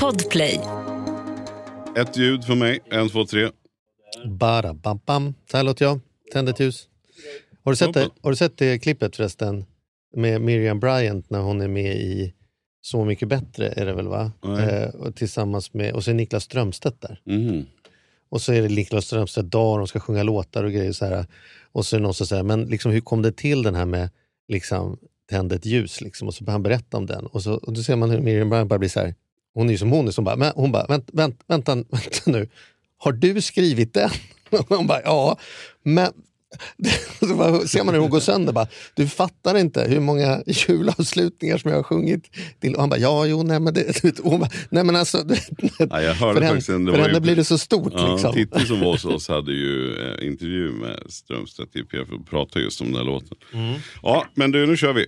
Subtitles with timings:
[0.00, 0.60] Podplay.
[1.96, 2.78] Ett ljud för mig.
[2.90, 3.50] En, två, tre.
[4.26, 5.34] Bara bam bam.
[5.50, 6.00] Så här låter jag.
[6.32, 6.88] Tänd ett ljus.
[7.64, 9.64] Har du, sett det, har du sett det klippet förresten?
[10.16, 12.34] Med Miriam Bryant när hon är med i
[12.80, 14.32] Så mycket bättre är det väl va?
[14.42, 17.20] Eh, och tillsammans med, och så är Niklas Strömstedt där.
[17.24, 17.66] Mhm.
[18.28, 20.92] Och så är det Niklas Strömstedt dag och de ska sjunga låtar och grejer.
[20.92, 21.26] Så här.
[21.72, 23.86] Och så är det någon som säger, men liksom, hur kom det till den här
[23.86, 24.10] med
[24.48, 24.98] liksom,
[25.30, 26.00] tände ett ljus?
[26.00, 26.28] Liksom?
[26.28, 27.26] Och så började han berätta om den.
[27.26, 29.14] Och, så, och då ser man hur Miriam Bryant bara blir så här,
[29.54, 32.20] hon är ju som hon är, som bara, men, hon bara, vänt, vänt, vänta, vänta
[32.26, 32.48] nu,
[32.98, 34.10] har du skrivit den?
[34.50, 35.38] Och hon bara, ja.
[35.82, 36.12] Men
[37.20, 38.52] så bara, ser man hur hon går sönder.
[38.52, 42.24] Bara, du fattar inte hur många julavslutningar som jag har sjungit
[42.60, 42.74] till.
[42.74, 44.04] Och han bara, ja, jo, nej men det...
[44.20, 45.18] Och hon bara, nej men alltså...
[45.22, 45.40] Det,
[45.90, 47.92] Ja, jag hörde för faktiskt en- det henne, för henne ju- blir det så stort.
[47.96, 48.32] Ja, liksom.
[48.34, 52.64] Titti som var hos oss hade ju eh, intervju med Strömstedt i PF och pratade
[52.64, 53.36] just om den här låten.
[53.54, 53.74] Mm.
[54.02, 55.06] Ja, men du, nu kör vi.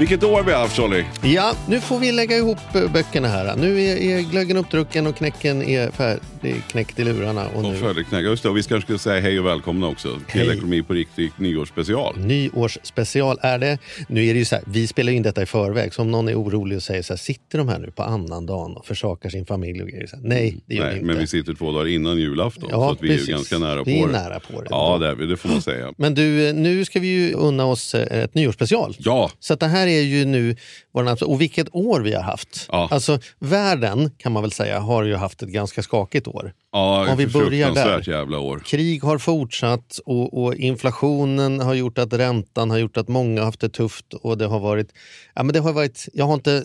[0.00, 1.04] Vilket år vi har haft, Charlie?
[1.22, 3.56] Ja, nu får vi lägga ihop eh, böckerna här.
[3.56, 7.48] Nu är, är glöggen uppdrucken och knäcken är färdig, knäckt i lurarna.
[7.48, 8.24] Och Och nu färdigknäckt.
[8.24, 10.50] Just det, och vi kanske ska säga hej och välkomna också till Hej.
[10.56, 12.18] Ekonomi på riktigt nyårsspecial.
[12.18, 13.78] Nyårsspecial är det.
[14.08, 16.28] Nu är det ju så här, vi spelar in detta i förväg, så om någon
[16.28, 19.46] är orolig och säger så här, sitter de här nu på annandagen och försakar sin
[19.46, 20.06] familj och grejer?
[20.06, 21.06] Så här, nej, det gör Nej, vi inte.
[21.12, 23.28] men vi sitter två dagar innan julafton Ja, så att vi precis.
[23.28, 24.12] är ganska nära på Vi är det.
[24.12, 24.66] nära på det.
[24.70, 25.92] Ja, det, är vi, det får man säga.
[25.96, 28.96] Men du, eh, nu ska vi ju unna oss eh, ett nyårsspecial.
[28.98, 30.56] Ja, Så det här är ju nu,
[30.92, 32.66] vår och vilket år vi har haft.
[32.68, 32.88] Ja.
[32.90, 36.52] Alltså världen kan man väl säga har ju haft ett ganska skakigt år.
[36.72, 38.10] ja Om vi börjar där.
[38.10, 38.62] jävla år.
[38.66, 43.46] Krig har fortsatt och, och inflationen har gjort att räntan har gjort att många har
[43.46, 44.14] haft det tufft.
[44.14, 44.92] Och det har varit,
[45.34, 46.64] ja, men det har varit jag, har inte,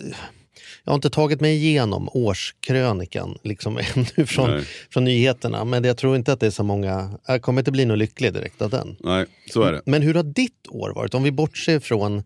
[0.84, 4.64] jag har inte tagit mig igenom årskrönikan liksom, ännu från, Nej.
[4.90, 5.64] från nyheterna.
[5.64, 8.32] Men jag tror inte att det är så många, jag kommer inte bli något lycklig
[8.32, 8.96] direkt av den.
[9.00, 9.82] Nej, så är det.
[9.86, 11.14] Men hur har ditt år varit?
[11.14, 12.22] Om vi bortser från,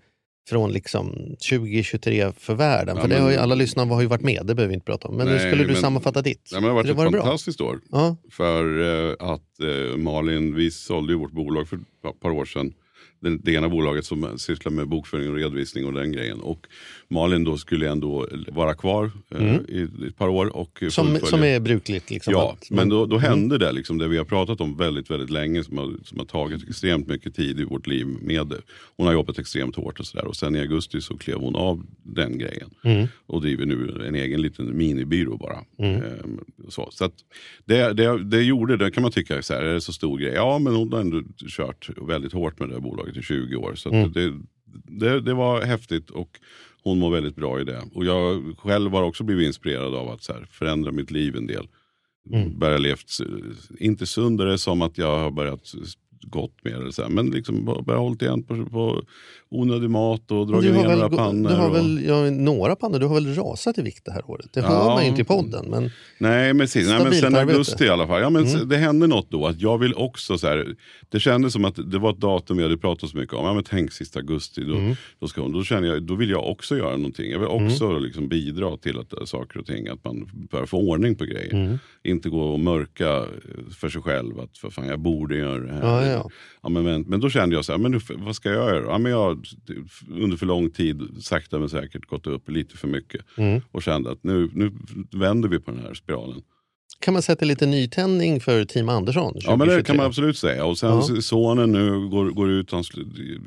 [0.49, 2.97] från liksom 2023 för världen.
[2.97, 4.75] Ja, för det men- har ju, alla lyssnare har ju varit med, det behöver vi
[4.75, 5.17] inte prata om.
[5.17, 6.49] Men nu Nej, skulle du men- sammanfatta ditt.
[6.53, 7.23] Ja, men det har varit Eller ett var det bra?
[7.23, 7.81] fantastiskt år.
[7.91, 8.17] Ja.
[8.31, 8.81] För
[9.11, 12.73] eh, att eh, Malin, vi sålde ju vårt bolag för ett par år sedan.
[13.21, 16.41] Det, det ena bolaget som sysslar med bokföring och redovisning och den grejen.
[16.41, 16.67] Och
[17.09, 20.57] Malin då skulle ändå vara kvar eh, i ett par år.
[20.57, 20.91] Och Mm.
[20.91, 22.11] Som, som är brukligt.
[22.11, 25.11] Liksom, Ja, att- men då, då hände det liksom det vi har pratat om väldigt,
[25.11, 28.61] väldigt länge som har, som har tagit extremt mycket tid i vårt liv med det.
[28.97, 31.87] Hon har jobbat extremt hårt och sådär och sen i augusti så klev hon av
[32.03, 32.71] den grejen
[33.27, 35.59] och driver nu en egen liten minibyrå bara.
[35.87, 37.15] Ehm, så så att
[37.65, 40.33] det, det, det gjorde, det kan man tycka, så här, är det så stor grej?
[40.35, 43.75] Ja, men hon har ändå kört väldigt hårt med det här bolaget i 20 år.
[43.75, 44.33] Så att det,
[44.85, 46.41] det, det var häftigt och
[46.83, 47.83] hon mår väldigt bra i det.
[47.95, 51.69] Och jag själv har också blivit inspirerad av att här, förändra mitt liv en del.
[52.59, 53.21] Börjat levt, s-
[53.79, 55.73] inte sundare som att jag har börjat
[56.23, 59.03] gått mer, eller så här, men liksom bara- hållit igen på, på
[59.49, 61.49] onödig mat och dragit ner några pannor.
[61.51, 64.31] du har och, väl ja, några pannor, du har väl rasat i vikt det här
[64.31, 64.47] året?
[64.53, 64.67] Det Ja.
[64.67, 65.67] hör man ju inte i podden.
[65.71, 66.89] Men Nej, men, precis.
[66.89, 68.21] Nej, men sen augusti i alla fall.
[68.23, 68.69] Ja, men Mm.
[68.69, 69.47] Det hände något då.
[69.47, 70.75] att Jag vill också så här,
[71.09, 73.45] Det kändes som att det var ett datum vi hade pratat så mycket om.
[73.47, 74.65] Ja, men tänk sista augusti.
[74.65, 74.95] Då, Mm.
[75.21, 77.31] då, ska, då känner jag, då vill jag också göra någonting.
[77.31, 80.79] Jag vill också liksom bidra till att äh, saker och ting, att man börjar få
[80.79, 81.55] ordning på grejer.
[81.55, 81.79] Mm.
[82.05, 83.25] Inte gå och mörka
[83.81, 84.41] för sig själv.
[84.41, 85.83] Att för fan, jag borde göra det här.
[85.83, 86.31] Ja, ja.
[86.63, 88.85] Ja, men, men, men då kände jag så här, men nu, vad ska jag göra?
[88.85, 89.39] Ja, men jag har
[90.09, 93.25] under för lång tid sakta men säkert gått upp lite för mycket.
[93.37, 93.61] Mm.
[93.73, 94.73] Och kände att nu, nu
[95.13, 96.43] vänder vi på den här spiralen.
[97.01, 99.33] Kan man sätta lite nytändning för Team Andersson?
[99.37, 99.83] Ja men det 2023?
[99.87, 100.65] kan man absolut säga.
[100.65, 101.03] Och sen Ja.
[101.23, 102.85] sonen nu går, går ut, han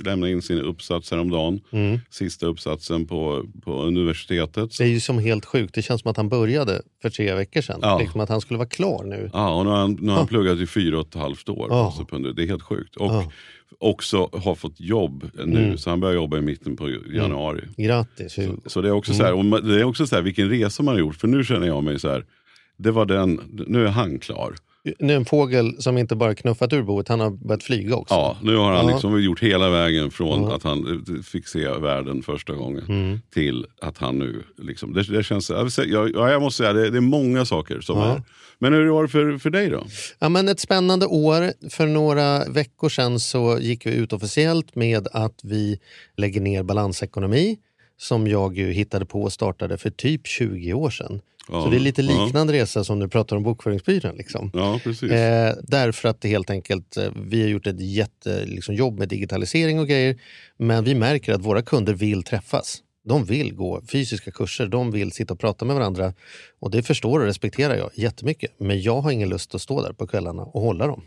[0.05, 1.59] lämnar in sin uppsats häromdagen.
[1.71, 1.99] Mm.
[2.09, 4.77] Sista uppsatsen på, på universitetet.
[4.77, 5.75] Det är ju som helt sjukt.
[5.75, 7.79] Det känns som att han började för tre veckor sedan.
[7.81, 7.99] Ja.
[7.99, 9.29] Liksom att han skulle vara klar nu.
[9.33, 10.27] Ja, och nu har han, nu har han Ja.
[10.27, 11.67] pluggat i fyra och ett halvt år.
[11.69, 11.85] Ja.
[11.97, 12.95] Alltså det är helt sjukt.
[12.95, 13.31] Och Ja.
[13.79, 15.63] också har fått jobb nu.
[15.63, 15.77] Mm.
[15.77, 17.61] Så han börjar jobba i mitten på januari.
[17.77, 18.57] Grattis Hugo.
[18.65, 20.83] Så det är också så här, och ma- det är också så här vilken resa
[20.83, 21.15] man har gjort.
[21.15, 22.25] För nu känner jag mig så här,
[22.77, 24.55] det var den, nu är han klar.
[24.99, 28.13] Nu är en fågel som inte bara knuffat ur boet, han har börjat flyga också.
[28.13, 28.91] Ja, nu har han Ja.
[28.93, 30.55] liksom gjort hela vägen från Ja.
[30.55, 33.19] att han eh, fick se världen första gången Mm.
[33.33, 35.49] till att han nu, liksom, det, det känns,
[35.87, 38.05] jag, jag måste säga det, det är många saker som Ja.
[38.15, 38.21] är.
[38.59, 39.83] Men hur var det för, för dig då?
[40.19, 41.69] Ja, men ett spännande år.
[41.69, 45.79] För några veckor sedan så gick vi ut officiellt med att vi
[46.17, 47.57] lägger ner balansekonomi
[47.97, 51.21] som jag ju hittade på och startade för typ 20 år sedan.
[51.47, 54.15] Så det är lite liknande resa som du pratar om bokföringsbyrån.
[54.15, 54.51] Liksom.
[54.53, 55.11] Ja, precis.
[55.11, 59.79] Eh, därför att det helt enkelt, eh, vi har gjort ett jättejobb liksom, med digitalisering
[59.79, 60.19] och grejer.
[60.57, 62.81] Men vi märker att våra kunder vill träffas.
[63.05, 66.13] De vill gå fysiska kurser, de vill sitta och prata med varandra.
[66.63, 68.51] Och Det förstår och respekterar jag jättemycket.
[68.57, 71.03] Men jag har ingen lust att stå där på kvällarna och hålla dem.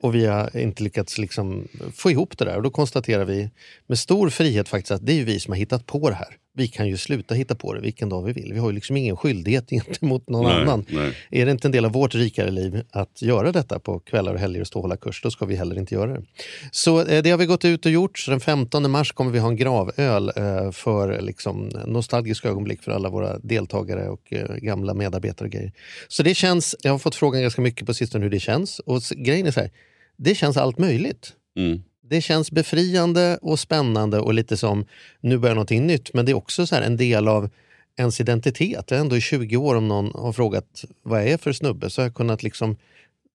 [0.00, 2.56] Och vi har inte lyckats liksom få ihop det där.
[2.56, 3.50] Och Då konstaterar vi
[3.86, 6.68] med stor frihet faktiskt att det är vi som har hittat på det här vi
[6.68, 8.52] kan ju sluta hitta på det vilken dag vi vill.
[8.52, 10.84] Vi har ju liksom ingen skyldighet gentemot någon Nej, annan.
[10.88, 11.16] nej.
[11.30, 14.40] Är det inte en del av vårt rikare liv att göra detta på kvällar och
[14.40, 16.22] helger och stå och hålla kurs, då ska vi heller inte göra det.
[16.70, 18.18] Så eh, det har vi gått ut och gjort.
[18.18, 22.92] Så den 15 mars kommer vi ha en gravöl eh, för liksom, nostalgiska ögonblick för
[22.92, 24.56] alla våra deltagare och eh,
[24.92, 25.46] gamla medarbetare.
[25.46, 25.72] Och grejer.
[26.08, 28.78] Så det känns, jag har fått frågan ganska mycket på sistone hur det känns.
[28.78, 29.70] Och grejen är så här,
[30.16, 31.32] det känns allt möjligt.
[31.56, 31.82] Mm.
[32.04, 34.86] Det känns befriande och spännande och lite som
[35.20, 36.14] nu börjar någonting nytt.
[36.14, 37.50] Men det är också så här en del av
[37.98, 38.90] ens identitet.
[38.90, 41.90] Jag är ändå i 20 år om någon har frågat vad jag är för snubbe
[41.90, 42.76] så har jag kunnat liksom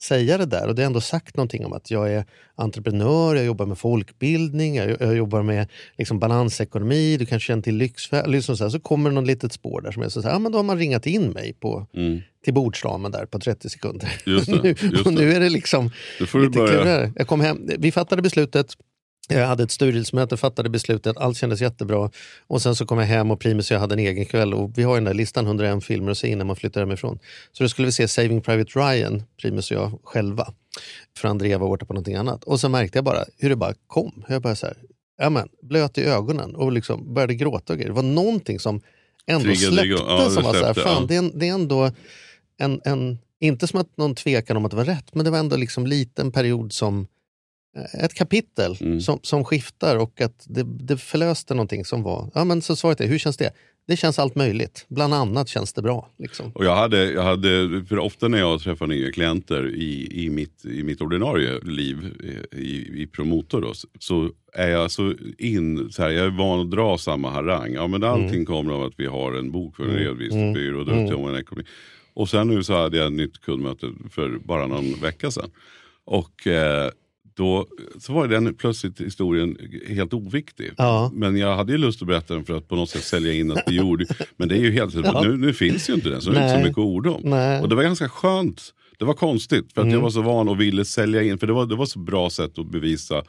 [0.07, 0.67] säga det där.
[0.67, 2.25] Och det har ändå sagt någonting om att jag är
[2.55, 5.67] entreprenör, jag jobbar med folkbildning, jag, jag jobbar med
[5.97, 8.31] liksom balansekonomi, du kanske känner till lyxfäll.
[8.31, 10.39] Liksom så, här, så kommer det något litet spår där som är så här, ja,
[10.39, 12.21] men då har man ringat in mig på, Mm.
[12.43, 14.11] till bordsramen där på 30 sekunder.
[14.25, 15.19] Just det, nu, just och det.
[15.21, 17.11] nu är det liksom Då får du lite börja.
[17.15, 18.67] Jag kom hem, vi fattade beslutet,
[19.29, 22.11] jag hade ett styrelsemöte, fattade beslutet, allt kändes jättebra.
[22.47, 24.77] Och sen så kom jag hem och Primus och jag hade en egen kväll och
[24.77, 27.19] vi har ju den där listan 101 filmer att se innan man flyttar hemifrån.
[27.51, 30.53] Så då skulle vi se Saving Private Ryan, Primus och jag själva.
[31.17, 32.43] För Andrea var borta på någonting annat.
[32.43, 34.23] Och så märkte jag bara hur det bara kom.
[34.27, 34.77] Jag bara så här,
[35.17, 37.89] ja men, blöt i ögonen och liksom började gråta och grejer.
[37.89, 38.81] Det var någonting som
[39.27, 40.03] ändå Triggade släppte.
[40.07, 41.05] Ja, som var så här, fan, ja.
[41.07, 41.91] det, är det är ändå
[42.57, 45.37] en, en, inte som att någon tvekan om att det var rätt, men det var
[45.37, 47.07] ändå liksom lite en period som
[48.03, 49.01] ett kapitel Mm.
[49.01, 52.31] som, som skiftar och att det, det förlöste någonting som var...
[52.33, 53.51] Ja, men så svaret är, hur känns det?
[53.87, 54.85] Det känns allt möjligt.
[54.87, 56.09] Bland annat känns det bra.
[56.17, 56.51] Liksom.
[56.51, 60.65] Och jag hade, jag hade, för ofta när jag träffar nya klienter i, i, mitt,
[60.65, 66.01] i mitt ordinarie liv eh, i, i promotor då, så är jag så in, så
[66.01, 67.73] här, jag är van att dra samma harang.
[67.73, 71.25] Ja, men allting kommer av att vi har en bok för en redovisningsbyrå och mm.
[71.25, 71.67] en ekonomi.
[72.13, 75.49] Och sen nu så hade jag ett nytt kundmöte för bara någon vecka sedan.
[76.05, 76.91] Och eh,
[77.37, 77.67] då
[77.99, 80.71] så var den plötsligt historien helt oviktig.
[80.77, 81.11] Ja.
[81.13, 83.51] Men jag hade ju lust att berätta den för att på något sätt sälja in
[83.51, 84.05] att vi gjorde.
[84.37, 86.59] Men det är ju helt, nu, nu finns ju inte den så det är inte
[86.61, 87.21] så mycket ord om.
[87.23, 87.61] Nej.
[87.61, 88.73] Och det var ganska skönt.
[88.99, 91.37] Det var konstigt för att jag var så van och ville sälja in.
[91.37, 93.23] För det var, det var så bra sätt att bevisa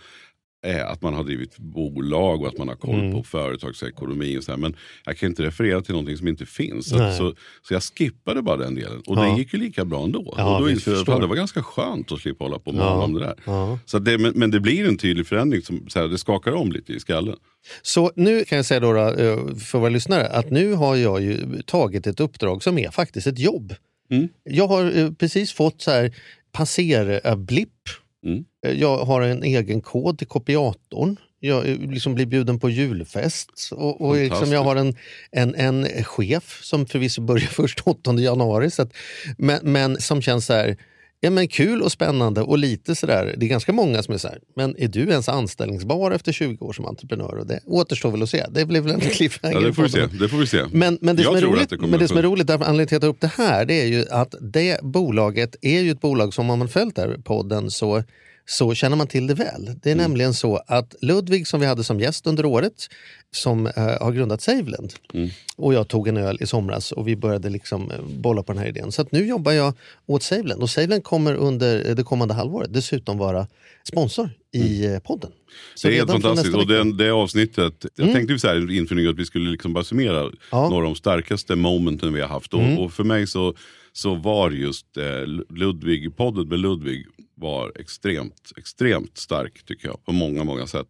[0.87, 4.39] att man har drivit bolag och att man har koll på företagsekonomi.
[4.39, 4.59] Och så här.
[4.59, 6.89] Men jag kan inte referera till någonting som inte finns.
[6.89, 9.03] Så, så, så jag skippade bara den delen.
[9.07, 9.23] Och Ja.
[9.23, 10.35] det gick ju lika bra ändå.
[10.37, 12.81] Ja, och då insåg jag att det var ganska skönt att slippa hålla på med
[12.83, 13.03] Ja.
[13.05, 13.35] om det där.
[13.45, 13.79] Ja.
[13.85, 15.63] Så det, men, men det blir en tydlig förändring.
[15.63, 17.37] Som, så här, det skakar om lite i skallen.
[17.83, 21.23] Så nu kan jag säga då, då, eh, för våra lyssnare att nu har jag
[21.23, 23.75] ju tagit ett uppdrag som är faktiskt ett jobb.
[24.11, 24.29] Mm.
[24.45, 26.15] Jag har eh, precis fått så här
[26.53, 27.69] passer-blipp.
[28.27, 28.45] Mm.
[28.67, 31.17] Eh, Jag har en egen kod till kopiatorn.
[31.41, 33.69] Jag eh, liksom blir bjuden på julfest.
[33.73, 34.95] Och, och liksom jag har en,
[35.31, 38.71] en, en chef som förvisso börjar först 8 januari.
[38.71, 38.93] Så att,
[39.39, 40.77] men, men som känns så här,
[41.21, 43.35] ja, men kul och spännande och lite sådär.
[43.37, 46.65] Det är ganska många som är så här, men är du ens anställningsbar efter 20
[46.65, 47.39] år som entreprenör?
[47.39, 48.45] Och det återstår väl att se.
[48.51, 49.55] Det blir väl en cliffhanger.
[49.55, 50.07] Ja, det får vi se.
[50.07, 50.63] Det får vi se.
[50.73, 52.89] Men, men det, Jag som är, roligt, det men det som är roligt, därför anledningen
[52.89, 55.91] till att jag tar upp det här, det är ju att det bolaget är ju
[55.91, 58.03] ett bolag som om man följt den här podden så,
[58.49, 59.65] så känner man till det väl.
[59.83, 60.03] Det är Mm.
[60.03, 62.89] nämligen så att Ludvig som vi hade som gäst under året,
[63.31, 65.31] som eh, har grundat Saveland, Mm.
[65.57, 68.63] och jag tog en öl i somras och vi började liksom eh, bolla på den
[68.63, 68.93] här idén.
[68.93, 69.75] Så att nu jobbar jag
[70.07, 73.47] åt Saveland och Saveland kommer under det kommande halvåret dessutom vara
[73.89, 75.31] sponsor i eh, podden.
[75.75, 75.93] Så Mm.
[75.93, 76.57] Det är helt fantastiskt.
[76.57, 79.85] Och den, det avsnittet, jag tänkte ju så här inför att vi skulle liksom bara
[79.85, 80.59] summera Ja.
[80.59, 80.71] Mm.
[80.71, 82.55] några av de starkaste momenten vi har haft.
[82.55, 83.55] Och, och för mig så,
[83.97, 90.05] så var just eh, Ludvig, podden med Ludvig var extremt, extremt stark tycker jag.
[90.05, 90.89] På många, många sätt.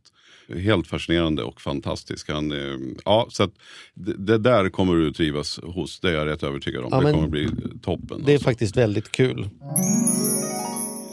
[0.49, 2.31] Helt fascinerande och fantastisk.
[2.31, 3.51] Han, eh, ja, så att
[3.95, 6.89] det, det där kommer du trivas hos, det är jag rätt övertygad om.
[6.93, 7.49] Ja, det kommer bli
[7.83, 8.23] toppen.
[8.25, 8.49] Det är alltså.
[8.49, 9.49] faktiskt väldigt kul.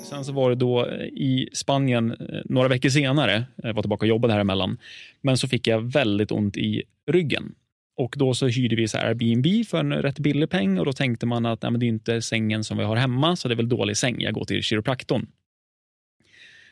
[0.09, 4.03] Sen så var det då eh, i Spanien eh, några veckor senare, jag var tillbaka
[4.03, 4.77] och jobbade här emellan,
[5.21, 7.55] men så fick jag väldigt ont i ryggen.
[7.95, 10.93] Och då så hyrde vi så här Airbnb för en rätt billig peng och då
[10.93, 13.53] tänkte man att nej, men det är inte sängen som vi har hemma, så det
[13.53, 14.21] är väl dålig säng.
[14.21, 15.27] Jag går till kiropraktorn.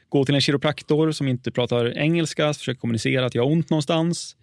[0.10, 4.36] Går till en kiropraktor som inte pratar engelska, försöker kommunicera att jag har ont någonstans.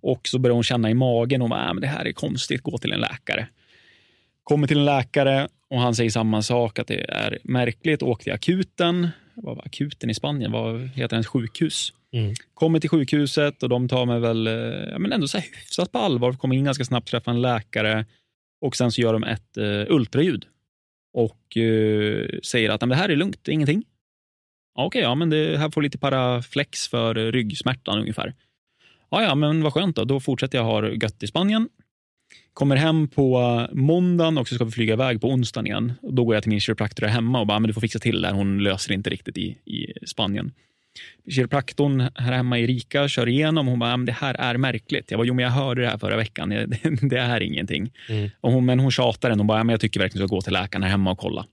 [0.00, 2.78] Och så börjar hon känna i magen och äh, men det här är konstigt, gå
[2.78, 3.48] till en läkare.
[4.44, 8.02] Kommer till en läkare och han säger samma sak, att det är märkligt.
[8.02, 9.08] Åk till akuten.
[9.34, 10.52] Vad var akuten i Spanien?
[10.52, 11.92] Vad heter ens sjukhus.
[12.12, 12.34] Mm.
[12.54, 14.54] Kommer till sjukhuset och de tar mig väl eh,
[14.90, 16.32] ja, men ändå så här hyfsat på allvar.
[16.32, 18.06] Kommer in ganska snabbt, träffar en läkare.
[18.60, 20.46] Och sen så gör de ett eh, ultraljud
[21.12, 23.84] och eh, säger att men det här är lugnt, det är ingenting.
[24.74, 28.34] Ja, Okej, ja, men det här får lite paraflex för ryggsmärtan ungefär.
[29.10, 30.04] Ja, ja, men vad skönt då.
[30.04, 31.68] Då fortsätter jag ha gött i Spanien.
[32.52, 35.92] Kommer hem på måndagen och så ska vi flyga iväg på onsdagen igen.
[36.02, 38.28] Då går jag till min kiropraktor hemma och bara, men du får fixa till det
[38.28, 38.34] här.
[38.34, 40.52] Hon löser det inte riktigt i, i Spanien.
[41.30, 43.66] Kiropraktorn här hemma i Rika kör igenom.
[43.66, 45.10] Hon bara, det här är märkligt.
[45.10, 46.48] Jag bara, jo men jag hörde det här förra veckan.
[46.48, 46.66] Det,
[47.02, 47.92] det är ingenting.
[48.08, 48.30] Mm.
[48.40, 49.40] Och hon, men hon tjatar ändå.
[49.42, 51.18] Hon bara, men jag tycker verkligen att du ska gå till läkaren här hemma och
[51.18, 51.46] kolla.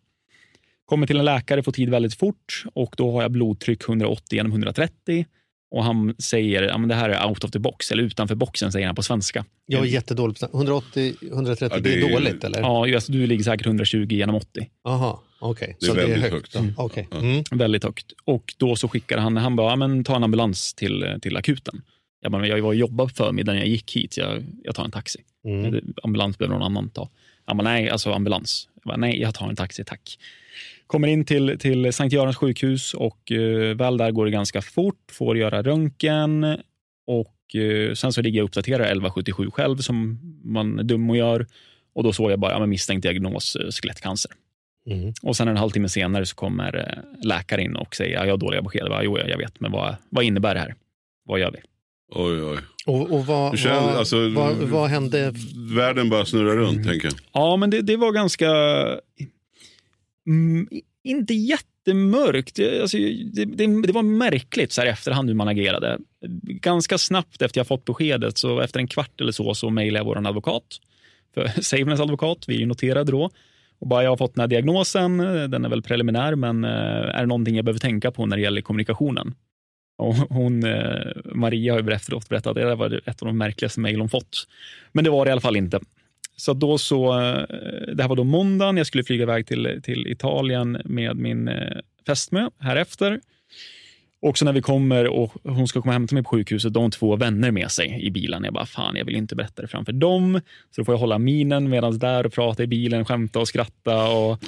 [0.85, 4.51] Kommer till en läkare, får tid väldigt fort och då har jag blodtryck 180 genom
[4.51, 5.25] 130.
[5.71, 8.71] Och han säger, ja men det här är out of the box, eller utanför boxen
[8.71, 9.45] säger han på svenska.
[9.65, 12.59] Jag är jättedålig på 180, 130, Ja, det, det är är- dåligt eller?
[12.59, 14.69] Ja, alltså, du ligger säkert 120 genom 80.
[14.83, 15.77] Aha, okej.
[15.79, 16.55] Det är Så det är väldigt högt.
[16.55, 16.55] högt.
[16.55, 16.73] Mm.
[16.77, 17.17] Ja.
[17.19, 17.43] Mm.
[17.51, 18.13] Väldigt högt.
[18.25, 21.81] Och då så skickar han, han bara, men ta en ambulans till, till akuten.
[22.21, 24.75] Jag, bara, men jag var och jobbade på förmiddagen när jag gick hit, jag, jag
[24.75, 25.19] tar en taxi.
[25.45, 25.93] Mm.
[26.03, 27.09] Ambulans behöver någon annan ta.
[27.45, 28.69] Han bara, nej, alltså ambulans.
[28.75, 30.19] Jag bara, nej, jag tar en taxi, tack.
[30.87, 35.11] Kommer in till, till Sankt Görans sjukhus och uh, väl där går det ganska fort.
[35.11, 36.57] Får göra röntgen
[37.07, 41.17] och eh, sen så ligger jag och uppdaterar 1177 själv som man är dum och
[41.17, 41.47] gör.
[41.93, 44.31] Och då såg jag bara ja, men misstänkt diagnos eh, skelettcancer.
[44.85, 45.13] Mm.
[45.21, 48.37] Och sen en halvtimme senare så kommer eh, läkaren in och säger ja, jag har
[48.37, 48.87] dåliga besked.
[49.03, 50.75] Jo, jag vet, men vad, vad innebär det här?
[51.25, 51.57] Vad gör vi?
[52.15, 52.57] Oj, oj.
[52.85, 55.33] Och, och vad, känner, vad, alltså, vad, vad hände?
[55.75, 56.87] Världen bara snurrar runt, Mm.
[56.87, 57.15] tänker jag.
[57.33, 58.49] Ja, men det, det var ganska...
[60.27, 60.67] Mm,
[61.03, 62.55] inte jättemörkt.
[62.55, 65.97] Det, alltså, det, det, det var märkligt så här efterhand hur man agerade.
[66.43, 70.05] Ganska snabbt efter jag fått beskedet, så efter en kvart eller så, så mejlade jag
[70.05, 70.63] vår advokat.
[71.33, 73.29] För Saveness advokat, vi är ju noterade då.
[73.83, 76.69] Och bara, jag har fått den här diagnosen, eh, den är väl preliminär, men eh,
[77.15, 79.35] är det någonting jag behöver tänka på när det gäller kommunikationen?
[79.97, 83.37] Och hon, eh, Maria har ju efteråt berättat att det där var ett av de
[83.37, 84.47] märkligaste mejl hon fått.
[84.91, 85.79] Men det var det i alla fall inte.
[86.35, 87.13] Så då så,
[87.93, 91.49] det här var då måndagen, jag skulle flyga iväg till, till Italien med min
[92.07, 93.19] fästmö härefter
[94.23, 94.29] efter.
[94.29, 96.79] Och så när vi kommer och hon ska komma hem till mig på sjukhuset, då
[96.79, 98.43] har hon två vänner med sig i bilen.
[98.43, 100.41] Jag bara, fan jag vill inte berätta det framför dem.
[100.71, 104.07] Så då får jag hålla minen medan där och prata i bilen, skämta och skratta.
[104.11, 104.39] Och,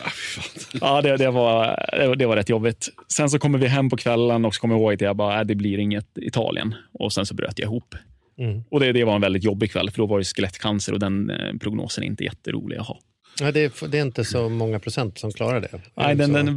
[0.82, 2.89] Ah, ja, det, det, var- det var rätt jobbigt.
[3.08, 5.39] Sen så kommer vi hem på kvällen och så kommer jag ihåg att jag bara,
[5.39, 6.75] äh, det blir inget Italien.
[6.94, 7.96] Och sen så bröt jag ihop.
[8.39, 8.63] Mm.
[8.72, 11.29] Och det, det var en väldigt jobbig kväll, för då var det skelettcancer och den
[11.29, 13.00] eh, prognosen är inte jätterolig att ha.
[13.42, 15.82] Ja, det, är, det är inte så många procent som klarar det.
[15.96, 16.48] Nej, den, den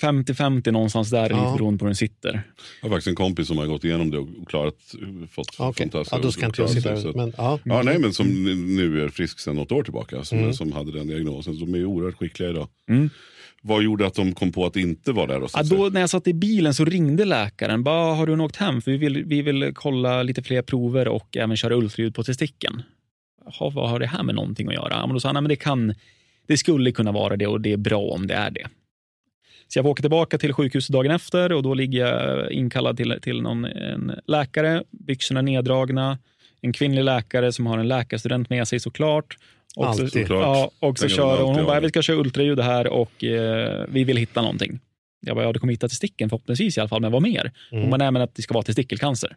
[0.00, 1.44] 50-50 någonstans där, Ja.
[1.44, 2.42] lite beroende på hur den sitter.
[2.82, 4.74] Jag har faktiskt en kompis som har gått igenom det och klarat,
[5.30, 5.84] fått Ja, okej.
[5.84, 6.12] fantastiskt.
[6.12, 7.58] Ja, då ska inte jag sitta att- Men, ja.
[7.64, 8.26] Ja, nej, men som
[8.76, 10.52] nu är frisk sedan något år tillbaka, som, Mm.
[10.54, 11.58] som hade den diagnosen.
[11.58, 12.68] De är oerhört skickliga idag.
[12.88, 13.10] Mm.
[13.64, 15.40] Vad gjorde att de kom på att inte vara där?
[15.40, 17.82] Då, Ja, då, när jag satt i bilen så ringde läkaren.
[17.84, 18.82] Bara, har du åkt hem?
[18.82, 22.82] För vi vill, vi vill kolla lite fler prover och även köra ultraljud på testikeln.
[23.60, 25.06] Vad har det här med någonting att göra?
[25.06, 25.94] Men då sa han, nej, men det, kan,
[26.46, 28.66] det skulle kunna vara det och det är bra om det är det.
[29.68, 33.18] Så jag får åka tillbaka till sjukhuset dagen efter och då ligger jag inkallad till,
[33.22, 36.18] till någon, en läkare, byxorna neddragna,
[36.60, 39.36] en kvinnlig läkare som har en läkarstudent med sig såklart.
[39.76, 40.10] Och så, Alltid.
[40.10, 40.42] Såklart.
[40.42, 44.04] ja, och så kör hon, hon bara, vi ska köra ultraljud här och eh, vi
[44.04, 44.80] vill hitta någonting.
[45.20, 47.52] Jag bara, ja, du kommer hitta testikeln förhoppningsvis i alla fall, men vad mer?
[47.70, 47.90] Hon Mm.
[47.90, 49.36] bara, nej men att det ska vara testikelcancer.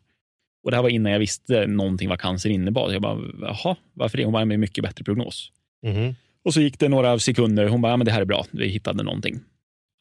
[0.66, 2.92] Och det här var innan jag visste någonting vad cancer innebar.
[2.94, 4.24] Jag bara, jaha, varför det?
[4.24, 5.52] Hon bara, med mycket bättre prognos.
[5.84, 6.16] Mhm.
[6.44, 7.68] Och så gick det några sekunder.
[7.68, 9.40] Hon bara, ja men det här är bra, vi hittade någonting.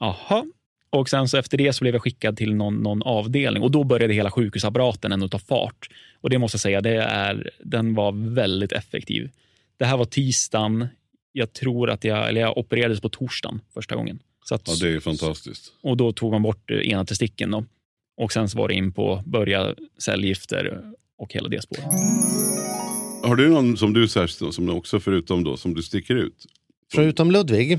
[0.00, 0.44] Jaha.
[0.90, 3.84] Och sen så efter det så blev jag skickad till någon, någon avdelning och då
[3.84, 5.88] började hela sjukhusapparaten ändå ta fart.
[6.20, 9.30] Och det måste jag säga, det är, den var väldigt effektiv.
[9.76, 10.86] Det här var tisdagen.
[11.32, 14.18] Jag tror att jag, eller jag opererades på torsdagen första gången.
[14.44, 15.72] Så att, Ja, det är fantastiskt.
[15.82, 17.50] och då tog man bort eh, ena testikeln.
[17.50, 17.64] Då.
[18.16, 20.80] Och sen så var det in på börja cellgifter
[21.18, 21.84] och hela det spåret.
[23.22, 26.46] Har du någon som du särskilt, som också förutom då, som du sticker ut?
[26.94, 27.78] Förutom Ludvig.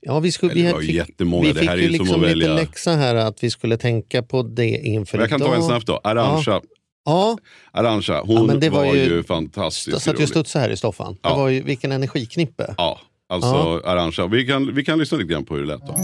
[0.00, 1.42] Ja, vi, skulle, Nej, det vi, fick, jättemånga.
[1.46, 3.76] vi Det fick ju ju som liksom att lite välja- läxa här att vi skulle
[3.76, 5.56] tänka på det inför Men jag kan ta idag.
[5.56, 6.00] en snabbt då.
[6.04, 6.60] Arantxa,
[7.04, 7.38] Ja,
[7.72, 10.62] Arantxa hon Ja, men det var, var ju, ju- fantastiskt jag satt ju och studsade
[10.64, 11.16] här i soffan.
[11.22, 11.28] Ja.
[11.30, 12.74] Det var ju, vilken energiknippe.
[12.78, 14.26] Ja, alltså Arantxa.
[14.26, 15.96] Vi kan, vi kan lyssna lite grann på hur det lät då.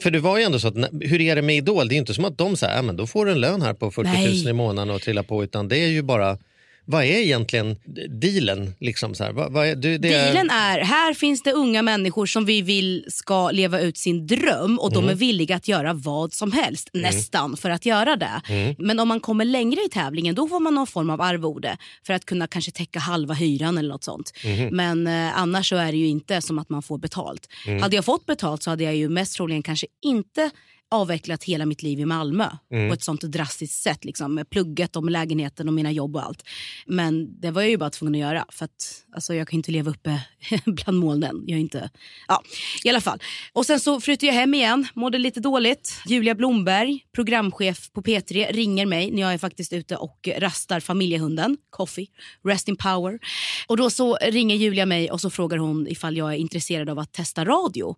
[0.00, 1.88] För det var ju ändå så att, hur är det med Idol?
[1.88, 3.74] Det är inte som att de säger, "Ja, men då får du en lön här
[3.74, 4.48] på 40 000 Nej.
[4.48, 6.38] i månaden och trilla på, utan det är ju bara,
[6.86, 7.76] vad är egentligen
[8.08, 8.74] dealen?
[8.80, 9.32] Liksom så här?
[9.32, 12.62] Vad, vad är, du, det är, Dealen är, här finns det unga människor som vi
[12.62, 16.90] vill ska leva ut sin dröm och de är villiga att göra vad som helst,
[16.92, 18.42] nästan, för att göra det.
[18.78, 21.76] Men om man kommer längre i tävlingen då får man någon form av arvode
[22.06, 24.32] för att kunna kanske täcka halva hyran eller något sånt.
[24.70, 27.48] Men eh, annars så är det ju inte som att man får betalt.
[27.80, 30.50] Hade jag fått betalt så hade jag ju mest troligen kanske inte
[30.90, 34.04] avvecklat hela mitt liv i Malmö på ett sånt drastiskt sätt.
[34.04, 36.42] Liksom, med plugget, och med lägenheten och mina jobb och allt.
[36.86, 38.44] Men det var jag ju bara tvungen att göra.
[38.48, 40.20] För att alltså, jag kan inte leva uppe
[40.66, 41.44] bland molnen.
[41.46, 41.90] Jag är inte...
[42.28, 42.42] Ja,
[42.84, 43.22] i alla fall.
[43.52, 46.00] Och sen så flyttade jag hem igen, mådde lite dåligt.
[46.06, 51.56] Julia Blomberg, programchef på P3, ringer mig när jag är faktiskt ute och rastar familjehunden,
[51.70, 52.06] Coffee,
[52.44, 53.18] Rest in Power.
[53.66, 56.98] Och då så ringer Julia mig och så frågar hon ifall jag är intresserad av
[56.98, 57.96] att testa radio.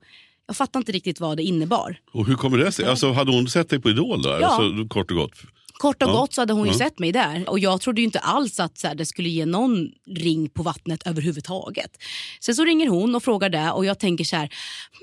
[0.48, 1.96] Jag fattar inte riktigt vad det innebar.
[2.12, 2.84] Och hur kommer det sig?
[2.84, 4.28] Alltså, hade hon sett dig på Idol då?
[4.28, 4.46] Ja.
[4.46, 5.32] Alltså, kort och gott.
[5.78, 6.12] Kort och Ja.
[6.12, 6.78] gott så hade hon ju Ja.
[6.78, 7.44] sett mig där.
[7.48, 10.62] Och jag trodde ju inte alls att så här, det skulle ge någon ring på
[10.62, 11.90] vattnet överhuvudtaget.
[12.40, 14.48] Sen så ringer hon och frågar det och jag tänker så här,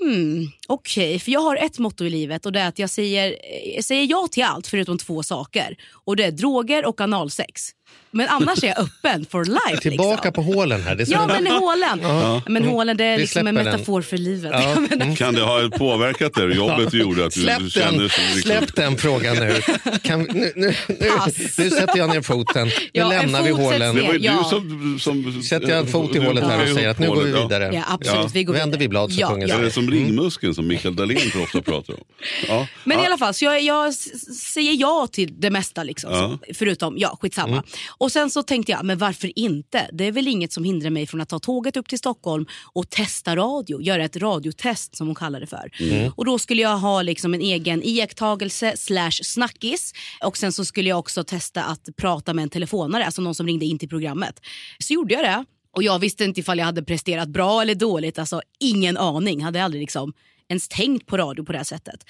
[0.00, 3.36] hmm, okej, för jag har ett motto i livet och det är att jag säger,
[3.74, 5.76] jag säger ja till allt förutom två saker.
[6.04, 7.62] Och det är droger och analsex.
[8.10, 9.76] Men annars är jag öppen for life.
[9.82, 10.32] Tillbaka liksom.
[10.32, 10.94] på hålen här.
[10.96, 12.00] Det Ja, men hålen.
[12.48, 13.72] Men hålen det är liksom en släpper den.
[13.80, 14.50] metafor för livet.
[14.54, 14.80] Ja.
[14.90, 17.26] Menar, Kan det ha påverkat det jobbet du gjorde?
[17.26, 19.60] Att du, Släpp du den, liksom, släpp den frågan nu.
[20.02, 21.10] Kan, vi- nu, nu, nu,
[21.58, 22.66] nu sätter jag ner foten.
[22.66, 23.96] Nu Ja, en lämnar vi hålen.
[23.96, 24.38] Det var ju Ja.
[24.42, 24.98] du som...
[25.00, 27.70] som Sätter jag en fot i hålet här och säger att nu går vi vidare.
[27.74, 28.34] Ja, absolut.
[28.34, 28.78] Vi går Vänder vidare.
[28.78, 29.58] vi blad så Ja, ja.
[29.58, 32.00] Det är som ringmuskeln som Mikael Dahlén så ofta pratar om.
[32.48, 32.66] Ja.
[32.84, 33.02] Men ja.
[33.02, 35.82] i alla fall, så jag, jag säger ja till det mesta.
[35.82, 37.62] Liksom, förutom, ja skitsamma.
[37.98, 39.90] Och sen så tänkte jag, men varför inte?
[39.92, 42.90] Det är väl inget som hindrar mig från att ta tåget upp till Stockholm och
[42.90, 43.82] testa radio.
[43.82, 45.70] Göra ett radiotest som hon kallar det för.
[46.16, 49.92] Och då skulle jag ha liksom en egen iakttagelse slash snackis.
[50.24, 53.46] Och sen så skulle jag också testa att prata med en telefonare, alltså någon som
[53.46, 54.40] ringde in till programmet.
[54.78, 55.44] Så gjorde jag det.
[55.72, 58.18] Och jag visste inte ifall jag hade presterat bra eller dåligt.
[58.18, 59.44] Alltså ingen aning.
[59.44, 60.12] Hade aldrig liksom
[60.48, 62.04] ens tänkt på radio på det här sättet.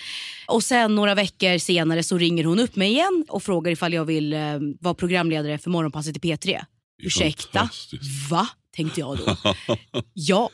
[0.47, 4.05] Och sen några veckor senare så ringer hon upp mig igen och frågar ifall jag
[4.05, 4.41] vill eh,
[4.81, 6.61] vara programledare för Morgonpasset i P3.
[7.03, 7.69] Ursäkta?
[8.31, 8.49] Va?
[8.77, 9.37] Tänkte jag då.
[10.13, 10.51] ja.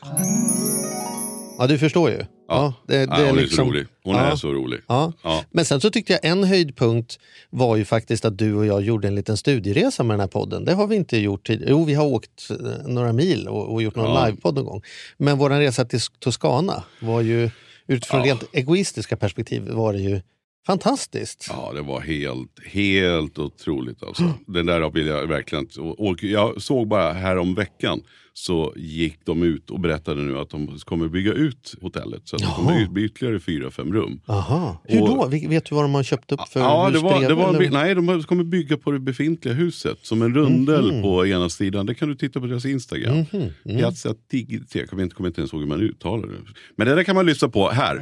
[1.57, 2.25] Ja, du förstår ju.
[2.47, 3.85] Ja, det, det Ja, hon är liksom- så rolig.
[4.03, 4.21] Hon ja.
[4.21, 4.79] är så rolig.
[4.87, 5.13] Ja.
[5.23, 5.43] Ja.
[5.51, 7.19] Men sen så tyckte jag en höjdpunkt
[7.49, 10.65] var ju faktiskt att du och jag gjorde en liten studieresa med den här podden.
[10.65, 11.71] Det har vi inte gjort tidigare.
[11.71, 14.25] Jo, vi har åkt eh, några mil och, och gjort någon Ja.
[14.25, 14.81] livepodd någon gång.
[15.17, 17.49] Men vår resa till Toscana var ju
[17.87, 18.25] utifrån Ja.
[18.25, 20.21] rent egoistiska perspektiv var det ju
[20.65, 21.45] fantastiskt.
[21.49, 24.33] Ja, det var helt, helt otroligt alltså.
[24.47, 25.67] Den där vill jag verkligen
[25.97, 28.01] och, Jag såg bara här om veckan
[28.35, 32.21] så gick de ut och berättade nu att de kommer bygga ut hotellet.
[32.25, 32.55] Så att Jaha.
[32.55, 34.19] kommer ut bli ytterligare fyra, fem rum.
[34.27, 34.81] Aha.
[34.83, 35.27] Hur Och- då?
[35.47, 38.23] Vet du vad de har köpt upp för Ja, det var, det var, nej, de
[38.23, 41.01] kommer bygga på det befintliga huset som en rundel Mhm.
[41.01, 41.85] på ena sidan.
[41.85, 43.25] Det kan du titta på deras Instagram.
[43.63, 46.33] Piazza Tigte, jag kommer inte, kommer inte ens ihåg hur man uttalar det.
[46.75, 47.99] Men det där kan man lyssna på här.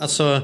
[0.00, 0.40] Alltså,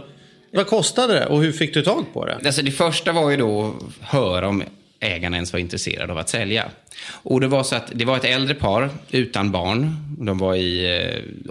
[0.52, 2.38] vad kostade det och hur fick du tag på det?
[2.46, 4.62] Alltså det första var ju då att höra om
[5.00, 6.70] ägarna ens var intresserade av att sälja.
[7.06, 9.96] Och det var så att det var ett äldre par utan barn.
[10.18, 10.96] De var i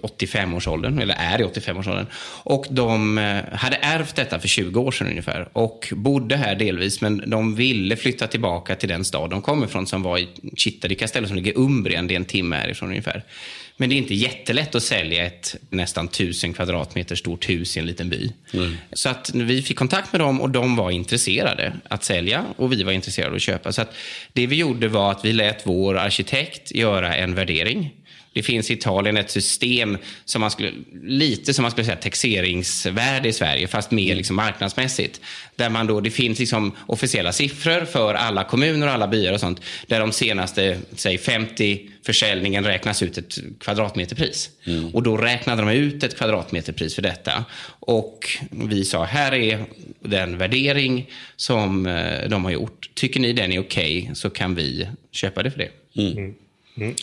[0.04, 2.06] eh, 85-årsåldern, eller är i 85-årsåldern.
[2.44, 5.50] Och de eh, hade ärvt detta för 20 år sedan ungefär.
[5.54, 9.88] Och bodde här delvis, men de ville flytta tillbaka till den stad de kommer ifrån
[9.88, 12.90] som var i Città di Castello som ligger i Umbrien, det är en timme härifrån
[12.90, 13.24] ungefär.
[13.82, 17.86] Men det är inte jättelätt att sälja ett nästan tusen kvadratmeter stort hus i en
[17.86, 18.32] liten by.
[18.94, 22.84] Så att vi fick kontakt med dem och de var intresserade att sälja och vi
[22.84, 23.72] var intresserade att köpa.
[23.72, 23.94] Så att
[24.34, 27.92] det vi gjorde var att vi lät vår arkitekt göra en värdering.
[28.40, 30.72] Det finns i Italien ett system som man skulle,
[31.04, 35.22] lite som man skulle säga taxeringsvärde i Sverige, fast mer liksom marknadsmässigt.
[35.56, 39.40] Där man då, det finns liksom officiella siffror för alla kommuner och alla byar och
[39.40, 39.62] sånt.
[39.88, 44.50] Där de senaste, säg 50 försäljningen räknas ut ett kvadratmeterpris.
[44.94, 47.46] Och då räknade de ut ett kvadratmeterpris för detta.
[47.80, 49.66] Och vi sa, här är
[50.00, 52.90] den värdering som eh, de har gjort.
[52.94, 55.70] Tycker ni den är okej så kan vi köpa det för det.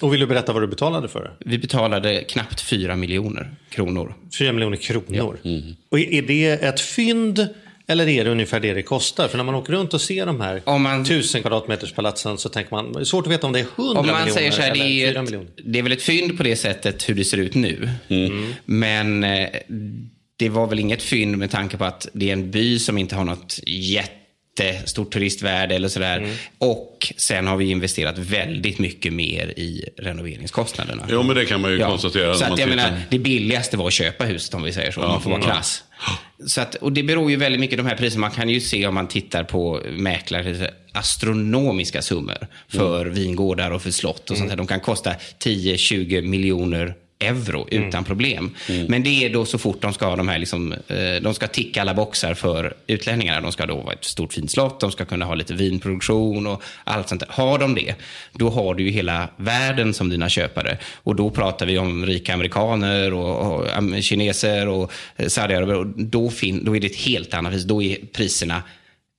[0.02, 1.30] Och vill du berätta vad du betalade för det?
[1.50, 4.14] Vi betalade knappt 4 miljoner kronor.
[4.38, 5.38] 4 miljoner kronor.
[5.88, 7.48] Och är det ett fynd
[7.88, 9.28] eller är det ungefär det det kostar?
[9.28, 12.48] För när man åker runt och ser de här Om man- tusen kvadratmeters palatsen så
[12.48, 14.50] tänker man, det är svårt att veta om det är 100 Om man miljoner säger
[14.50, 15.46] så här, det eller 4 är, miljoner.
[15.56, 17.88] ett, det är väl ett fynd på det sättet hur det ser ut nu.
[18.64, 19.48] Men eh,
[20.36, 23.16] det var väl inget fynd med tanke på att det är en by som inte
[23.16, 23.60] har något
[24.64, 26.30] jättestort turistvärde eller sådär.
[26.58, 31.06] Och sen har vi investerat väldigt mycket mer i renoveringskostnaderna.
[31.10, 32.34] Jo, men det kan man ju konstatera.
[32.34, 35.08] Så att jag menar, det billigaste var att köpa huset om vi säger så, om
[35.08, 35.82] man får vara krass.
[36.46, 38.20] Så att, och det beror ju väldigt mycket på de här priserna.
[38.20, 43.90] Man kan ju se om man tittar på mäklare astronomiska summor för vingårdar och för
[43.90, 44.56] slott och sånt här.
[44.56, 45.14] De kan kosta
[45.44, 48.54] 10-20 miljoner euro utan problem.
[48.88, 51.46] Men det är då så fort de ska ha de här, liksom, eh, de ska
[51.46, 53.40] ticka alla boxar för utlänningarna.
[53.40, 56.62] De ska då vara ett stort fint slott, de ska kunna ha lite vinproduktion och
[56.84, 57.28] allt sånt där.
[57.32, 57.94] Har de det,
[58.32, 60.78] då har du ju hela världen som dina köpare.
[60.94, 65.74] Och då pratar vi om rika amerikaner och, och kineser och eh, saudiaraber.
[65.74, 67.64] Och Då, fin- då är det ett helt annat pris.
[67.64, 68.62] Då är priserna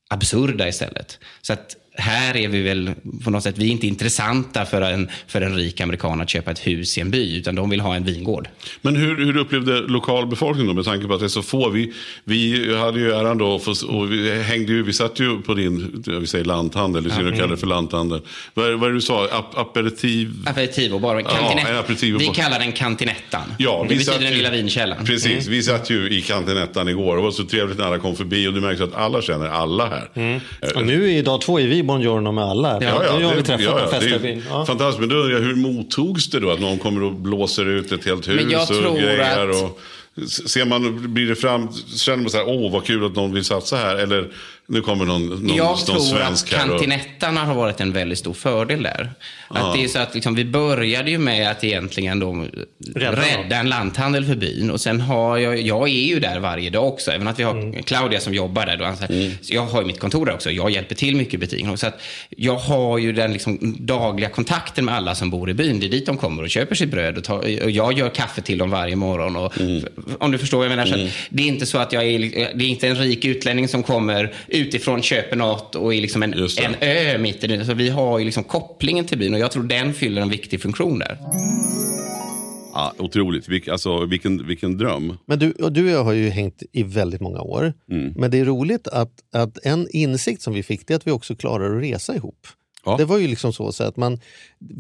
[0.10, 1.20] absurda istället.
[1.42, 2.92] Så att här är vi väl
[3.24, 6.52] på något sätt, vi är inte intressanta för en, för en rik amerikan att köpa
[6.52, 8.48] ett hus i en by, utan de vill ha en vingård.
[8.82, 11.70] Men hur, hur upplevde lokalbefolkningen då med tanke på att det är så få?
[11.70, 15.54] Vi, vi hade ju äran då, för, och vi, hängde ju, vi satt ju på
[15.54, 18.22] din, vi säger lanthandel, i synnerhet kallar det för lanthandel.
[18.54, 19.28] Vad, är- vad är det du sa?
[19.32, 20.34] Ap, aperitiv?
[20.46, 21.22] Aperitivo bara.
[21.22, 23.42] Ja, Cantinett- en aperitivo vi kallar den kantinettan.
[23.58, 25.06] Ja, det betyder den lilla vinkällan.
[25.06, 27.16] Precis, vi satt ju i kantinettan igår.
[27.16, 29.88] Det var så trevligt när alla kom förbi och du märkte att alla känner alla
[29.90, 30.10] här.
[30.62, 32.78] Eh, Och nu i dag två är vi Buongiorno med alla.
[32.84, 34.66] Ja, nu har vi det- träffat ja, ja, är Ja.
[34.66, 36.50] Fantastiskt, men då undrar jag, hur mottogs det då?
[36.52, 39.50] Att någon kommer och blåser ut ett helt hus Men jag och tror grejer?
[39.50, 39.80] att- Och,
[40.50, 43.44] ser man, blir det fram, känner man så här, åh vad kul att någon vill
[43.44, 43.96] satsa här?
[43.96, 44.28] Eller
[44.70, 46.64] nu kommer någon, någon, Jag någon tror att svensk här.
[46.64, 49.12] Och, kantinettarna har varit en väldigt stor fördel där.
[49.48, 52.46] Att det är så att liksom, vi började ju med att egentligen då
[52.96, 54.72] Rädda rädda, en lanthandel för byn.
[54.72, 57.12] Och sen har jag, jag är ju där varje dag också.
[57.12, 57.84] Även att vi har Mm.
[57.84, 58.78] Claudia som jobbar där.
[58.78, 59.06] Då, alltså,
[59.42, 60.52] så Jag har ju mitt kontor där också.
[60.52, 61.78] Jag hjälper till mycket i butiken.
[61.78, 65.80] Så att jag har ju den liksom dagliga kontakten med alla som bor i byn.
[65.80, 67.18] Det är dit de kommer och köper sitt bröd.
[67.18, 69.36] Och, tar, och jag gör kaffe till dem varje morgon.
[69.36, 69.54] Och,
[70.20, 70.86] Om du förstår vad jag menar.
[70.86, 72.20] Så att det är inte så att jag är,
[72.56, 76.34] det är inte en rik utlänning som kommer utifrån, köper något och är liksom en,
[76.34, 77.66] en ö mitt i det.
[77.66, 80.62] Så vi har ju liksom kopplingen till byn och jag tror den fyller en viktig
[80.62, 81.18] funktion där.
[82.74, 85.18] ja, otroligt, Vilk, alltså, vilken, vilken dröm.
[85.26, 87.74] Men du, och du och jag har ju hängt i väldigt många år.
[87.92, 88.14] Mm.
[88.16, 91.12] Men det är roligt att, att en insikt som vi fick det är att vi
[91.12, 92.48] också klarar att resa ihop.
[92.86, 92.98] Ja.
[92.98, 94.20] Det var ju liksom så, så att man,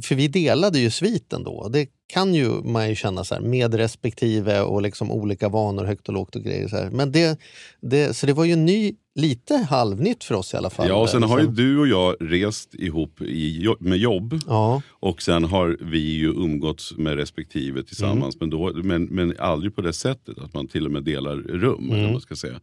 [0.03, 1.69] för vi delade ju sviten då.
[1.69, 6.07] Det kan ju man ju känna så här, med respektive och liksom olika vanor högt
[6.07, 6.67] och lågt och grejer.
[6.67, 6.89] Så, här.
[6.89, 7.39] Men det,
[7.81, 10.87] det, så det var ju ny, lite halvnytt för oss i alla fall.
[10.87, 11.55] Ja, och sen har ju Liksom.
[11.65, 14.39] du och jag rest ihop i, med jobb.
[14.47, 18.35] Ja, Och sen har vi ju umgåtts med respektive tillsammans.
[18.35, 18.37] Mm.
[18.39, 21.83] Men, då, men, men aldrig på det sättet att man till och med delar rum.
[21.83, 21.99] Mm.
[21.99, 22.59] Eller man ska säga.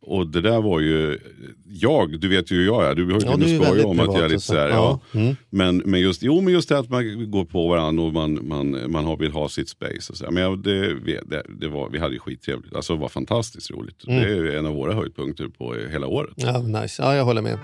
[0.00, 1.18] Och det där var ju,
[1.64, 2.94] jag, du vet ju hur jag är.
[2.94, 4.52] Du har ju Ja, du är väldigt om att jag är lite och så.
[4.52, 5.00] så här, Ja.
[5.12, 5.20] ja.
[5.20, 5.36] Mm.
[5.50, 8.90] Men, men, just, jo, men just det att man går på varandra och man, man,
[8.92, 10.12] man har, vill ha sitt space.
[10.12, 10.30] Och så.
[10.30, 10.94] Men jag, det,
[11.26, 12.74] det, det var, vi hade ju skittrevligt.
[12.74, 14.04] Alltså det var fantastiskt roligt.
[14.06, 14.22] Mm.
[14.22, 16.34] Det är ju en av våra höjdpunkter på hela året.
[16.36, 17.02] ja, nice.
[17.02, 17.58] ja, jag håller med.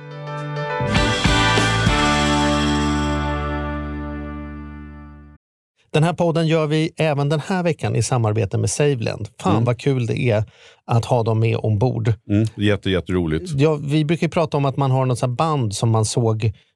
[5.93, 9.29] Den här podden gör vi även den här veckan i samarbete med Saveland.
[9.41, 10.45] Fan vad kul det är
[10.85, 12.13] att ha dem med ombord.
[12.31, 12.47] Mm.
[12.57, 13.51] Jätte, jätteroligt.
[13.57, 16.53] Ja, vi brukar prata om att man har något band som man såg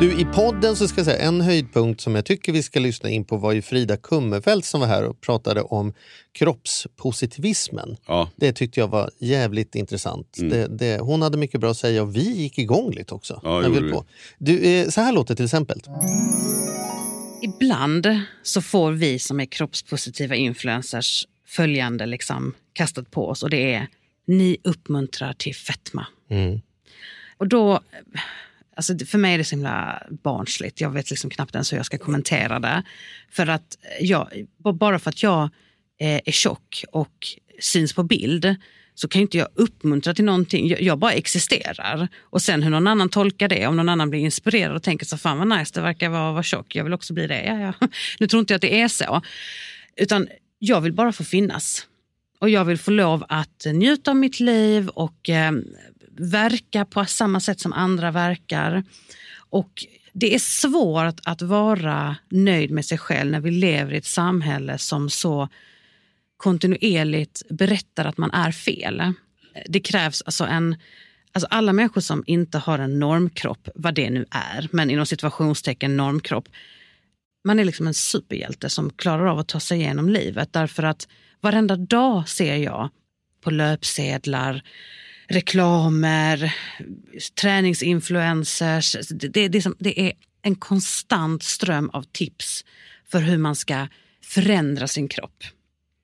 [0.00, 3.10] Du, I podden så ska jag säga en höjdpunkt som jag tycker vi ska lyssna
[3.10, 5.94] in på var ju Frida Kummerfelt som var här och pratade om
[6.32, 7.96] kroppspositivismen.
[8.06, 8.30] Ja.
[8.36, 10.36] Det tyckte jag var jävligt intressant.
[10.36, 13.40] Det, det, hon hade mycket bra att säga och vi gick igång lite också.
[13.42, 14.04] Ja, när vi på.
[14.38, 15.80] Du, eh, så här låter det till exempel.
[17.42, 23.74] Ibland så får vi som är kroppspositiva influencers följande liksom kastat på oss och det
[23.74, 23.88] är
[24.26, 26.06] ni uppmuntrar till fetma.
[26.30, 26.60] Mm.
[27.36, 27.80] Och då,
[28.76, 30.80] Alltså, för mig är det så himla barnsligt.
[30.80, 32.82] Jag vet liksom knappt ens hur jag ska kommentera det.
[33.30, 35.42] För att eh, jag, bara för att jag
[36.00, 37.26] eh, är tjock och
[37.60, 38.56] syns på bild
[38.94, 40.68] så kan inte jag uppmuntra till någonting.
[40.68, 42.08] Jag, jag, bara existerar.
[42.22, 45.16] Och sen hur någon annan tolkar det, om någon annan blir inspirerad och tänker så
[45.16, 47.44] fan vad nice det verkar vara, vara tjock, jag vill också bli det.
[47.44, 47.88] Ja, ja.
[48.18, 49.22] Nu tror inte jag att det är så.
[49.96, 51.86] Utan jag vill bara få finnas.
[52.38, 55.52] Och jag vill få lov att njuta av mitt liv och eh,
[56.16, 58.84] verka på samma sätt som andra verkar.
[59.36, 64.06] Och det är svårt att vara nöjd med sig själv när vi lever i ett
[64.06, 65.48] samhälle som så
[66.36, 69.12] kontinuerligt berättar att man är fel.
[69.68, 70.76] Det krävs alltså en...
[71.32, 75.96] Alltså alla människor som inte har en normkropp, vad det nu är, men inom situationstecken
[75.96, 76.48] normkropp,
[77.44, 80.52] man är liksom en superhjälte som klarar av att ta sig igenom livet.
[80.52, 81.08] Därför att
[81.40, 82.90] varenda dag ser jag
[83.40, 84.62] på löpsedlar,
[85.28, 86.54] reklamer,
[87.40, 88.96] träningsinfluencers.
[88.96, 92.64] Alltså, det, det, det, det är en konstant ström av tips
[93.08, 93.86] för hur man ska
[94.22, 95.44] förändra sin kropp.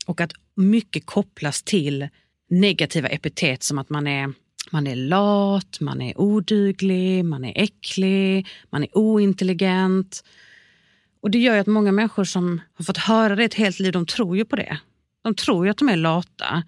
[0.07, 2.09] Och att mycket kopplas till
[2.51, 4.33] negativa epitet som att man är,
[4.71, 10.25] man är lat, man är oduglig, man är äcklig, man är ointelligent.
[11.21, 13.93] Och det gör ju att många människor som har fått höra det ett helt liv,
[13.93, 14.79] de tror ju på det.
[15.23, 16.63] De tror ju att de är lata.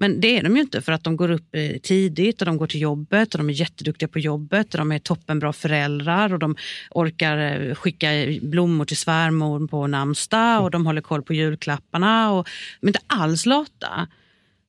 [0.00, 2.66] Men det är de ju inte för att de går upp tidigt och de går
[2.66, 6.56] till jobbet och de är jätteduktiga på jobbet och de är toppenbra föräldrar och de
[6.90, 8.08] orkar eh, skicka
[8.42, 12.32] blommor till svärmor på namnsdag och de håller koll på julklapparna.
[12.32, 12.48] Och,
[12.80, 14.08] de är inte alls lata.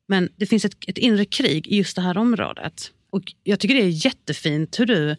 [0.08, 2.92] Men det finns ett, ett inre krig i just det här området.
[3.10, 5.16] Och jag tycker det är jättefint hur du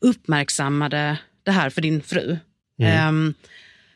[0.00, 2.36] uppmärksammade det här för din fru.
[2.80, 3.08] Mm.
[3.08, 3.34] Um,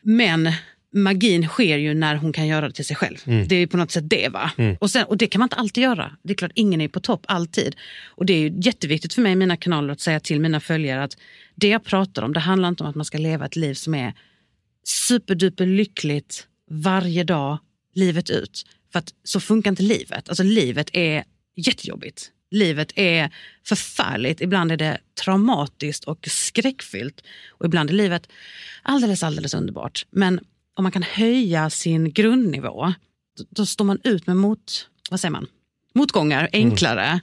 [0.01, 0.53] men
[0.91, 3.17] magin sker ju när hon kan göra det till sig själv.
[3.25, 3.47] Mm.
[3.47, 4.29] Det är på något sätt det.
[4.29, 4.51] va?
[4.57, 4.77] Mm.
[4.79, 6.15] Och, sen, och det kan man inte alltid göra.
[6.23, 7.75] Det är klart, ingen är på topp alltid.
[8.05, 11.03] Och det är ju jätteviktigt för mig i mina kanaler att säga till mina följare
[11.03, 11.17] att
[11.55, 13.95] det jag pratar om, det handlar inte om att man ska leva ett liv som
[13.95, 14.13] är
[14.83, 17.57] superduper lyckligt varje dag,
[17.93, 18.65] livet ut.
[18.91, 20.29] För att så funkar inte livet.
[20.29, 21.23] Alltså livet är
[21.55, 22.31] jättejobbigt.
[22.51, 23.29] Livet är
[23.67, 24.41] förfärligt.
[24.41, 27.23] Ibland är det traumatiskt och skräckfyllt.
[27.49, 28.27] Och ibland är livet
[28.81, 30.05] alldeles, alldeles underbart.
[30.11, 30.39] Men
[30.79, 32.93] om man kan höja sin grundnivå,
[33.37, 35.47] då, då står man ut med mot, vad säger man?
[35.95, 37.05] motgångar enklare.
[37.05, 37.19] Mm.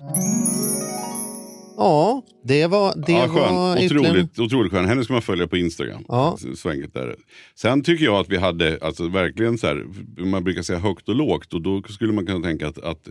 [1.76, 2.94] Ja, det var...
[3.06, 3.54] Det ja, skön.
[3.54, 4.88] var otroligt, otroligt skön.
[4.88, 6.04] Henne ska man följa på Instagram.
[6.08, 6.38] Ja.
[6.56, 7.16] Svänget där.
[7.54, 9.86] Sen tycker jag att vi hade, alltså verkligen så här,
[10.24, 13.08] man brukar säga högt och lågt och då skulle man kunna tänka att, att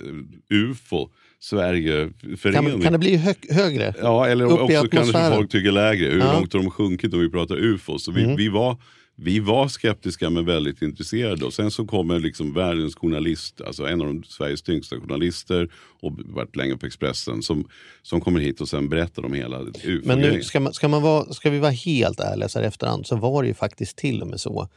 [0.49, 2.71] UFO, Sverigeförening.
[2.71, 3.93] Kan, kan det bli hö högre?
[4.01, 6.09] Ja, eller också kanske folk tycker lägre.
[6.09, 6.33] Hur ja.
[6.33, 7.99] långt har de sjunkit om vi pratar UFO?
[7.99, 8.35] Så vi, mm.
[8.35, 8.77] vi var
[9.15, 11.45] vi var skeptiska men väldigt intresserade.
[11.45, 16.11] Och sen så kommer liksom världens journalist, alltså en av de Sveriges tyngsta journalister och
[16.25, 17.67] varit länge på Expressen som,
[18.01, 21.01] som kommer hit och sen berättar om hela ufo Men nu ska, man, ska, man
[21.01, 24.21] vara, ska vi vara helt ärliga så här efterhand så var det ju faktiskt till
[24.21, 24.67] och med så.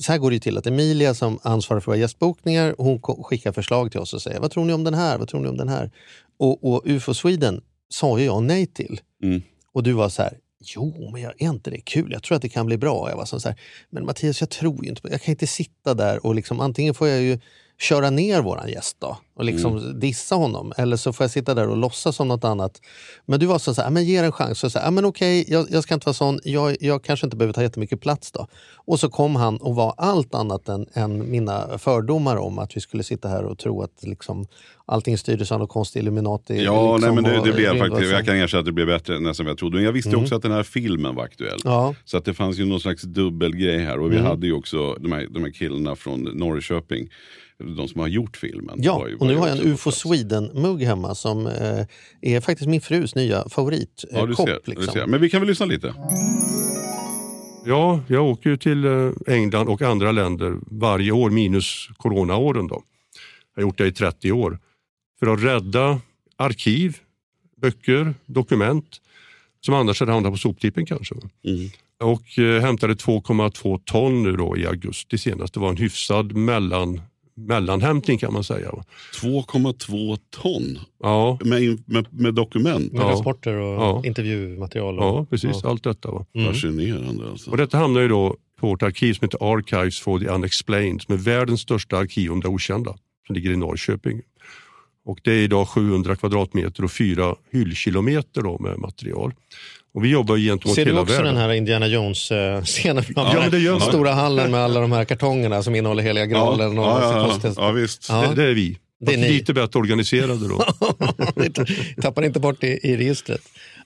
[0.00, 3.52] Så här går det ju till att Emilia som ansvarar för våra gästbokningar hon skickar
[3.52, 5.56] förslag till oss och säger vad tror ni om den här, vad tror ni om
[5.56, 5.90] den här?
[6.38, 9.00] Och, och UFO Sweden sa ju jag nej till.
[9.22, 9.42] Mm.
[9.72, 10.32] Och du var så här,
[10.66, 12.12] Jo, men jag är inte det kul?
[12.12, 13.10] Jag tror att det kan bli bra.
[13.10, 13.58] Jag var så här,
[13.90, 16.94] men Mattias, jag tror ju inte på Jag kan inte sitta där och liksom, antingen
[16.94, 17.38] får jag ju
[17.78, 20.00] köra ner våran gäst då och liksom mm.
[20.00, 20.72] dissa honom.
[20.76, 22.80] Eller så får jag sitta där och låtsas som något annat.
[23.26, 24.58] Men du var så, här, men ge en chans.
[24.58, 26.40] Så, så här, men okej, jag, jag, ska inte vara sån.
[26.44, 28.46] Jag, jag kanske inte behöver ta jättemycket plats då.
[28.74, 32.80] Och så kom han och var allt annat än, än mina fördomar om att vi
[32.80, 34.46] skulle sitta här och tro att liksom,
[34.86, 36.64] allting styrdes av någon konstig Illuminati.
[36.64, 39.20] Ja, liksom, nej, men det, det blev faktiskt, jag kan erkänna att det blev bättre
[39.20, 39.76] nästan vad jag trodde.
[39.76, 40.22] Men jag visste mm.
[40.22, 41.58] också att den här filmen var aktuell.
[41.64, 41.94] Ja.
[42.04, 43.98] Så att det fanns ju någon slags dubbelgrej här.
[44.00, 44.26] Och vi mm.
[44.26, 47.08] hade ju också de här, de här killarna från Norrköping
[47.58, 48.78] de som har gjort filmen.
[48.82, 51.86] Ja, och nu har jag en UFO Sweden-mugg hemma som eh,
[52.20, 54.12] är faktiskt min frus nya favoritkopp.
[54.12, 54.74] Eh, ja, du ser, liksom.
[54.74, 55.06] du ser.
[55.06, 55.94] Men vi kan väl lyssna lite?
[57.66, 62.66] Ja, jag åker ju till eh, England och andra länder varje år minus coronaåren.
[62.66, 62.82] Då.
[63.54, 64.58] Jag har gjort det i 30 år.
[65.18, 66.00] För att rädda
[66.36, 66.96] arkiv,
[67.56, 69.00] böcker, dokument
[69.60, 71.14] som annars hade hamnat på soptippen kanske.
[71.14, 71.70] Mm.
[72.00, 75.54] Och eh, hämtade 2,2 ton nu då i augusti senast.
[75.54, 77.00] Det var en hyfsad mellan
[77.36, 78.70] mellanhämtning kan man säga.
[79.22, 81.38] 2,2 ton ja.
[81.44, 82.92] med, med, med dokument?
[82.92, 83.10] Med ja.
[83.10, 84.02] rapporter och ja.
[84.04, 84.98] intervjumaterial?
[84.98, 85.60] Och, ja, precis.
[85.62, 85.70] Ja.
[85.70, 86.10] Allt detta.
[86.10, 86.26] Va?
[86.34, 86.52] Mm.
[86.52, 87.30] Fascinerande.
[87.30, 87.50] Alltså.
[87.50, 91.14] Och detta hamnar ju då på vårt arkiv som heter Archives for the Unexplained som
[91.14, 92.94] är världens största arkiv om det okända
[93.26, 94.22] som ligger i Norrköping.
[95.04, 99.32] Och det är idag 700 kvadratmeter och 4 hyllkilometer då med material.
[99.96, 101.34] Och vi jobbar gentemot Ser du också världen.
[101.34, 103.04] den här Indiana Jones-scenen?
[103.16, 106.76] Ja, ja, det gör Stora hallen med alla de här kartongerna som innehåller heliga graalen.
[106.76, 108.08] Ja, och ja, ja, ja, visst.
[108.08, 108.78] Det, det, är vi.
[109.00, 110.64] Det är lite bättre organiserade då.
[112.02, 113.40] Tappar inte bort det i registret.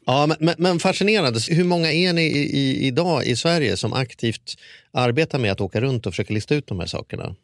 [0.06, 1.40] Ja, men, men, men fascinerande.
[1.48, 4.54] Hur många är ni i, i, idag i Sverige som aktivt
[4.92, 7.34] arbetar med att åka runt och försöka lista ut de här sakerna?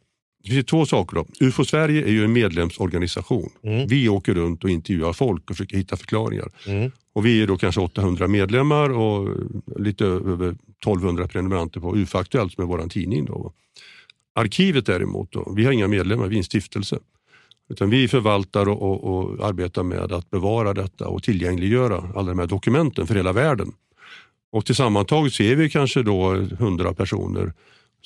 [0.46, 1.16] Det finns två saker.
[1.16, 1.26] Då.
[1.40, 3.50] UFO Sverige är ju en medlemsorganisation.
[3.62, 3.86] Mm.
[3.88, 6.48] Vi åker runt och intervjuar folk och försöker hitta förklaringar.
[6.66, 6.90] Mm.
[7.12, 9.28] Och vi är då kanske 800 medlemmar och
[9.76, 13.24] lite över 1200 prenumeranter på UFO Aktuellt som är vår tidning.
[13.24, 13.52] Då.
[14.34, 16.98] Arkivet däremot, då, vi har inga medlemmar, vi är en stiftelse.
[17.68, 22.38] Utan vi förvaltar och, och, och arbetar med att bevara detta och tillgängliggöra alla de
[22.38, 23.72] här dokumenten för hela världen.
[24.52, 27.52] Och tillsammantaget så är vi kanske då 100 personer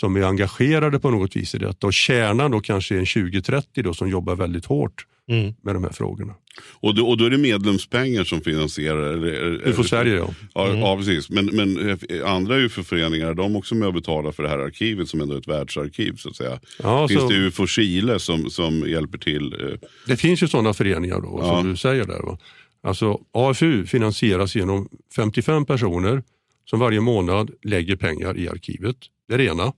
[0.00, 1.86] som är engagerade på något vis i detta.
[1.86, 5.54] Och kärnan då kanske är en 20-30 då som jobbar väldigt hårt Mm.
[5.62, 6.34] med de här frågorna.
[6.70, 9.12] Och då, och då är det medlemspengar som finansierar?
[9.12, 10.28] Eller, UFO Sverige ja.
[10.54, 10.80] Ja, Mm.
[10.80, 11.30] ja precis.
[11.30, 15.08] Men, men eh, andra UFO-föreningar, är de också med och betalar för det här arkivet
[15.08, 16.60] som ändå är ett världsarkiv så att säga?
[16.82, 19.52] Ja, Finns så- det UFO Chile som, som hjälper till?
[19.60, 21.48] eh, Det finns ju sådana föreningar då, Ja.
[21.60, 22.22] som du säger där.
[22.22, 22.38] Va?
[22.82, 26.22] Alltså AFU finansieras genom 55 personer
[26.70, 28.96] som varje månad lägger pengar i arkivet.
[29.28, 29.72] Det är det ena.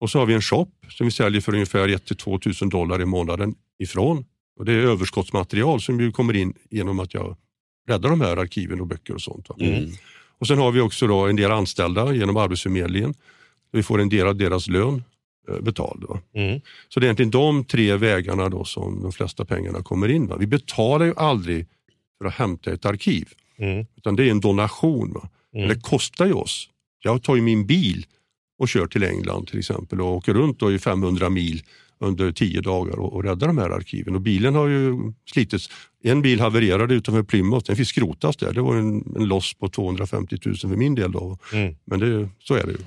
[0.00, 3.04] Och så har vi en shop som vi säljer för ungefär 1-2 tusen dollar i
[3.04, 4.24] månaden ifrån.
[4.58, 7.36] Och det är överskottsmaterial som ju kommer in genom att jag
[7.88, 9.48] räddar de här arkiven och böcker och sånt.
[9.48, 9.56] Va?
[9.60, 9.90] Mm.
[10.38, 13.14] Och sen har vi också då en del anställda genom Arbetsförmedlingen.
[13.72, 15.04] Vi får en del av deras lön
[15.48, 16.04] eh, betald.
[16.34, 16.60] Mm.
[16.88, 20.26] Så det är egentligen de tre vägarna då som de flesta pengarna kommer in.
[20.26, 20.36] Va?
[20.36, 21.66] Vi betalar ju aldrig
[22.18, 23.28] för att hämta ett arkiv,
[23.58, 23.86] Mm.
[23.96, 25.12] utan det är en donation.
[25.12, 25.28] Va?
[25.52, 26.68] Men det kostar ju oss.
[27.02, 28.06] Jag tar ju min bil
[28.64, 31.62] och kör till England till exempel och åker runt då i 500 mil
[31.98, 34.14] under tio dagar och, och räddar de här arkiven.
[34.14, 35.70] Och bilen har ju slitits.
[36.02, 38.52] En bil havererade utanför Plymouth, den fick skrotas där.
[38.52, 41.12] Det var en, en loss på 250 000 för min del.
[41.12, 41.38] Då.
[41.52, 41.74] Mm.
[41.84, 42.78] Men det, så är det ju.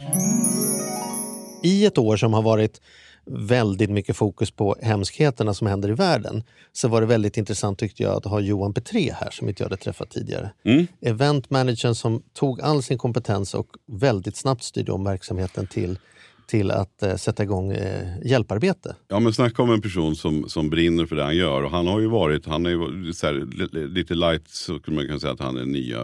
[1.63, 2.81] I ett år som har varit
[3.27, 8.03] väldigt mycket fokus på hemskheterna som händer i världen så var det väldigt intressant tyckte
[8.03, 10.51] jag att ha Johan Petré här som inte jag hade träffat tidigare.
[10.63, 10.87] Mm.
[11.01, 15.99] Eventmanagern som tog all sin kompetens och väldigt snabbt styrde om verksamheten till,
[16.47, 18.95] till att eh, sätta igång eh, hjälparbete.
[19.07, 21.63] Ja men snacka om en person som, som brinner för det han gör.
[21.63, 22.79] Och han har ju varit, han är ju
[23.23, 23.33] här,
[23.73, 26.01] li- lite light så kan man kan säga att han är nya,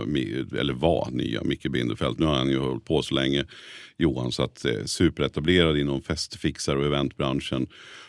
[0.60, 2.20] eller var nya Micke Bindefeld.
[2.20, 3.46] Nu har han ju hållit på så länge,
[3.98, 7.68] Johan, så att eh, superetablerad inom festfixar och eventbranschen.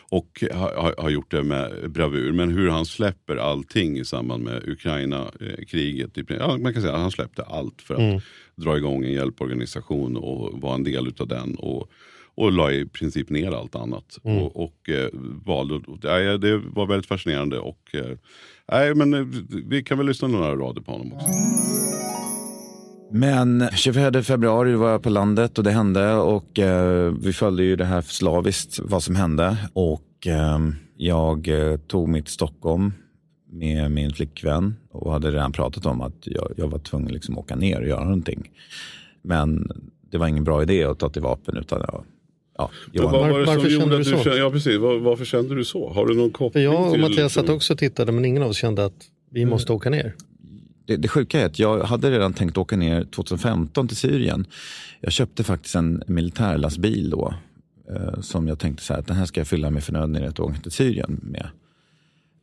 [0.09, 2.31] Och har, har- gjort det med bravur.
[2.31, 6.11] Men hur han släpper allting i samband med Ukraina-kriget.
[6.29, 8.19] Ja, man kan säga att han släppte allt för att Mm.
[8.55, 11.55] dra igång en hjälporganisation och vara en del utav den.
[11.55, 11.89] Och,
[12.35, 14.17] och la i princip ner allt annat.
[14.23, 14.43] Mm.
[14.43, 15.09] Och, och eh,
[15.45, 17.59] valde, nej, det var väldigt fascinerande.
[17.59, 18.17] Och, eh,
[18.71, 19.25] nej, men, eh,
[19.65, 21.27] vi kan väl lyssna några rader på honom också.
[23.11, 27.75] Men 24 februari var jag på landet och det hände och eh, vi följde ju
[27.75, 30.59] det här slaviskt vad som hände och eh,
[30.97, 32.93] jag eh, tog till Stockholm
[33.51, 37.43] med min flickvän och hade redan pratat om att jag, jag var tvungen liksom att
[37.43, 38.51] åka ner och göra någonting.
[39.21, 39.71] Men
[40.11, 42.03] det var ingen bra idé att ta till vapen utan jag,
[42.57, 44.17] ja, Johan- vad var det varför som kände du så?
[44.23, 45.89] kände, ja, precis, Var, varför kände du så?
[45.89, 47.01] Har du någon För koppling jag och till...
[47.01, 49.89] Mattias satt liksom- också och tittade men ingen av oss kände att vi måste åka
[49.89, 50.13] ner.
[50.87, 54.45] det, det sjuka är att jag hade redan tänkt åka ner 2015 till Syrien.
[55.01, 57.33] Jag köpte faktiskt en militärlastbil då.
[57.95, 60.49] Eh, som jag tänkte så här, att den här ska jag fylla med förnödenheter och
[60.49, 61.47] åka till Syrien med.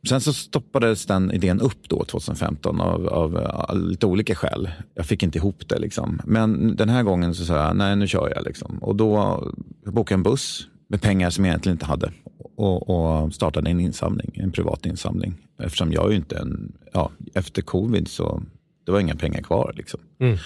[0.09, 3.49] Sen så stoppades den idén upp då 2015 av, av
[3.89, 4.69] lite olika skäl.
[4.95, 6.21] Jag fick inte ihop det liksom.
[6.25, 8.77] Men den här gången så sa jag, nej nu kör jag liksom.
[8.77, 9.43] Och då
[9.85, 12.11] bokade jag en buss med pengar som jag egentligen inte hade.
[12.55, 15.35] Och, och startade en insamling, en privat insamling.
[15.59, 18.43] Eftersom jag ju inte en, ja, efter covid så
[18.85, 19.99] det var inga pengar kvar liksom.
[20.19, 20.37] Mm.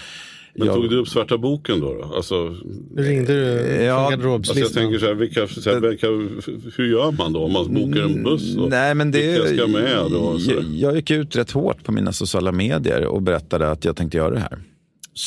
[0.58, 1.94] Men Jag- tog du upp svarta boken då?
[1.94, 2.16] då?
[2.16, 2.56] Alltså,
[2.98, 4.84] Ringde du Ja, från alltså jag garderobslistan?
[4.84, 6.08] tänker så här, vilka, så här vilka,
[6.78, 8.58] hur gör man då om man bokar en buss?
[8.58, 10.12] Och, Nej, men det, vilka ska med?
[10.12, 13.72] Då, och så jag, jag gick ut rätt hårt på mina sociala medier och berättade
[13.72, 14.60] att jag tänkte göra det här.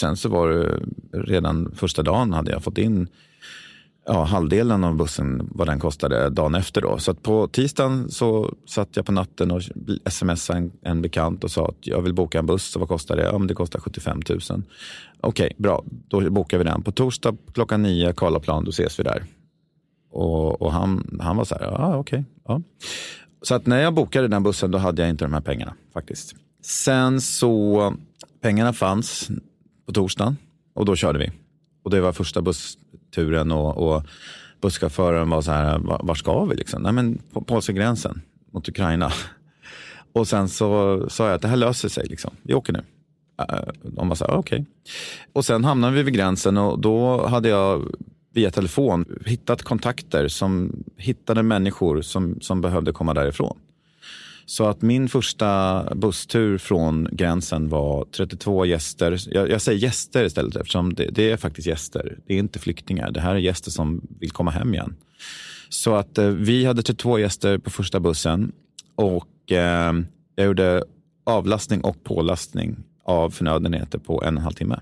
[0.01, 0.81] Sen så var det
[1.13, 3.09] redan första dagen hade jag fått in
[4.07, 6.81] ja, halvdelen av bussen vad den kostade dagen efter.
[6.81, 6.99] Då.
[6.99, 9.63] Så att på tisdagen så satt jag på natten och
[10.11, 12.77] smsade en, en bekant och sa att jag vill boka en buss.
[12.77, 13.23] Och vad kostar det?
[13.23, 14.41] Ja, men det kostar 75 000.
[15.21, 15.85] Okej, bra.
[16.09, 16.83] Då bokar vi den.
[16.83, 19.25] På torsdag klockan nio, Karlaplan, då ses vi där.
[20.11, 22.25] Och, och han, han var så här, ja okej.
[22.45, 22.63] ja.
[23.43, 26.35] Så att när jag bokade den bussen då hade jag inte de här pengarna faktiskt.
[26.63, 27.95] Sen så,
[28.41, 29.31] pengarna fanns
[29.87, 30.37] på torsdagen
[30.75, 31.31] och då körde vi.
[31.83, 32.79] Och det var första buss...
[33.15, 34.03] Turen och, och
[34.63, 36.83] busschauffören var så här, "Va- var ska vi liksom?
[36.83, 39.13] Nej men på polska gränsen mot Ukraina.
[40.13, 42.83] Och sen så sa jag att det här löser sig liksom, vi åker nu.
[43.83, 44.67] De var så här, ah, okej.
[45.33, 47.95] Och sen hamnade vi vid gränsen och då hade jag
[48.35, 53.59] via telefon hittat kontakter som hittade människor som, som behövde komma därifrån.
[54.51, 59.19] Så att min första busstur från gränsen var 32 gäster.
[59.31, 62.19] Jag, jag säger gäster istället eftersom det, det, är faktiskt gäster.
[62.27, 63.11] Det är inte flyktingar.
[63.11, 64.97] Det här är gäster som vill komma hem igen.
[65.69, 68.53] Så att eh, vi hade 32 gäster på första bussen
[68.95, 69.93] och eh,
[70.35, 70.85] jag gjorde
[71.25, 74.81] avlastning och pålastning av förnödenheter på en och en halv timme.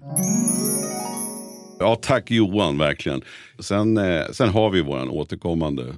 [1.78, 3.22] Ja, tack Johan, verkligen.
[3.58, 5.92] Sen, eh, sen har vi våran återkommande, eh,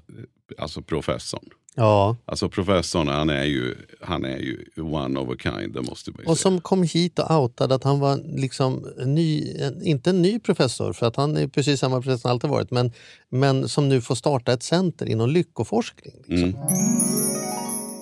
[0.58, 1.44] alltså professorn.
[1.76, 2.16] Ja.
[2.24, 6.20] Alltså professorn, han är ju, han är ju one of a kind, det måste man
[6.20, 6.42] ju Och säga.
[6.42, 10.92] som kom hit och outade att han var liksom en ny, inte en ny professor,
[10.92, 12.92] för att han är precis samma professor som alltid varit, men,
[13.30, 16.14] men som nu får starta ett center inom lyckoforskning.
[16.26, 16.54] Liksom.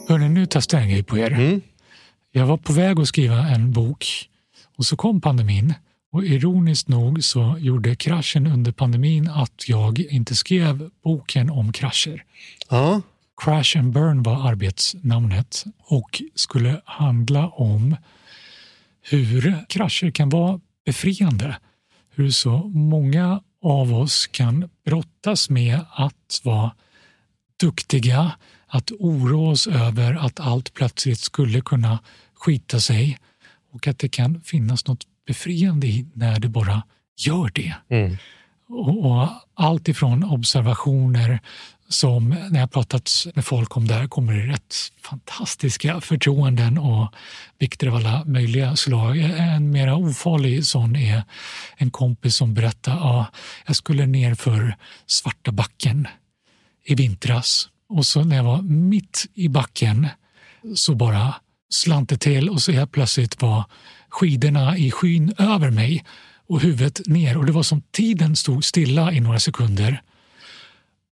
[0.08, 1.60] Hörrni, nu testar jag en grej på er.
[2.32, 4.06] Jag var på väg att skriva en bok
[4.78, 5.74] och så kom pandemin.
[6.12, 12.24] Och ironiskt nog så gjorde kraschen under pandemin att jag inte skrev boken om krascher.
[12.68, 13.00] Ja.
[13.42, 17.96] Crash and Burn var arbetsnamnet och skulle handla om
[19.10, 21.56] hur krascher kan vara befriande.
[22.14, 26.70] Hur så många av oss kan brottas med att vara
[27.60, 28.32] duktiga,
[28.66, 31.98] att oroa oss över att allt plötsligt skulle kunna
[32.34, 33.18] skita sig
[33.72, 36.82] och att det kan finnas något befriande i när det bara
[37.16, 37.74] gör det.
[38.68, 41.40] Och, och allt ifrån observationer
[41.88, 47.14] som när jag pratat med folk om det här kommer det rätt fantastiska förtroenden och
[47.58, 49.18] vikter av alla möjliga slag.
[49.18, 51.22] En mera ofarlig sån är
[51.76, 53.26] en kompis som berättar att ja,
[53.66, 54.76] jag skulle ner för
[55.06, 56.08] Svarta backen
[56.84, 60.08] i vintras och så när jag var mitt i backen
[60.74, 61.34] så bara
[61.70, 63.64] slant det till och så helt plötsligt var
[64.08, 66.04] skidorna i skyn över mig
[66.48, 70.02] och huvudet ner och det var som tiden stod stilla i några sekunder.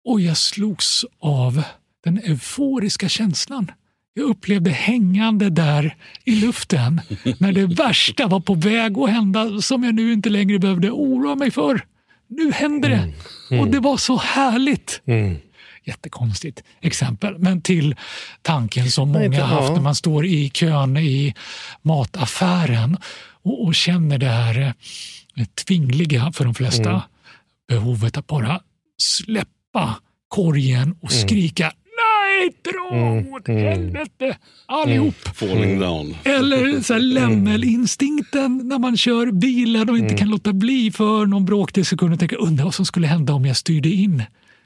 [0.05, 1.63] Och jag slogs av
[2.03, 3.71] den euforiska känslan.
[4.13, 7.01] Jag upplevde hängande där i luften
[7.39, 11.35] när det värsta var på väg att hända som jag nu inte längre behövde oroa
[11.35, 11.85] mig för.
[12.27, 13.13] Nu händer det!
[13.59, 15.01] Och det var så härligt!
[15.85, 17.95] Jättekonstigt exempel, men till
[18.41, 21.33] tanken som många inte- har haft när man står i kön i
[21.81, 22.97] mataffären
[23.43, 24.59] och, och känner det här
[25.35, 27.01] eh, tvingliga för de flesta Mm.
[27.67, 28.59] behovet att bara
[28.97, 29.49] släppa
[30.28, 31.28] korgen och Mm.
[31.28, 35.15] skrika Nej, dra åt helvete allihop!
[35.36, 36.15] Falling down.
[36.23, 41.45] Eller så här lämmelinstinkten när man kör bilen och inte kan låta bli för någon
[41.45, 44.23] bråkdel sekund och tänka undra vad som skulle hända om jag styrde in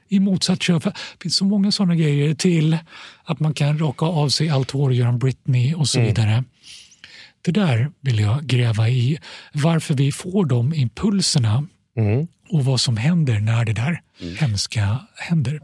[0.08, 0.64] i motsatt.
[0.64, 0.92] För Det
[1.22, 2.78] finns så många sådana grejer till
[3.24, 6.08] att man kan raka av sig allt hår och göra en Britney och så Mm.
[6.08, 6.44] vidare.
[7.42, 9.18] Det där vill jag gräva i.
[9.52, 12.26] Varför vi får de impulserna Mm.
[12.50, 14.02] och vad som händer när det där
[14.38, 15.60] hemska händer.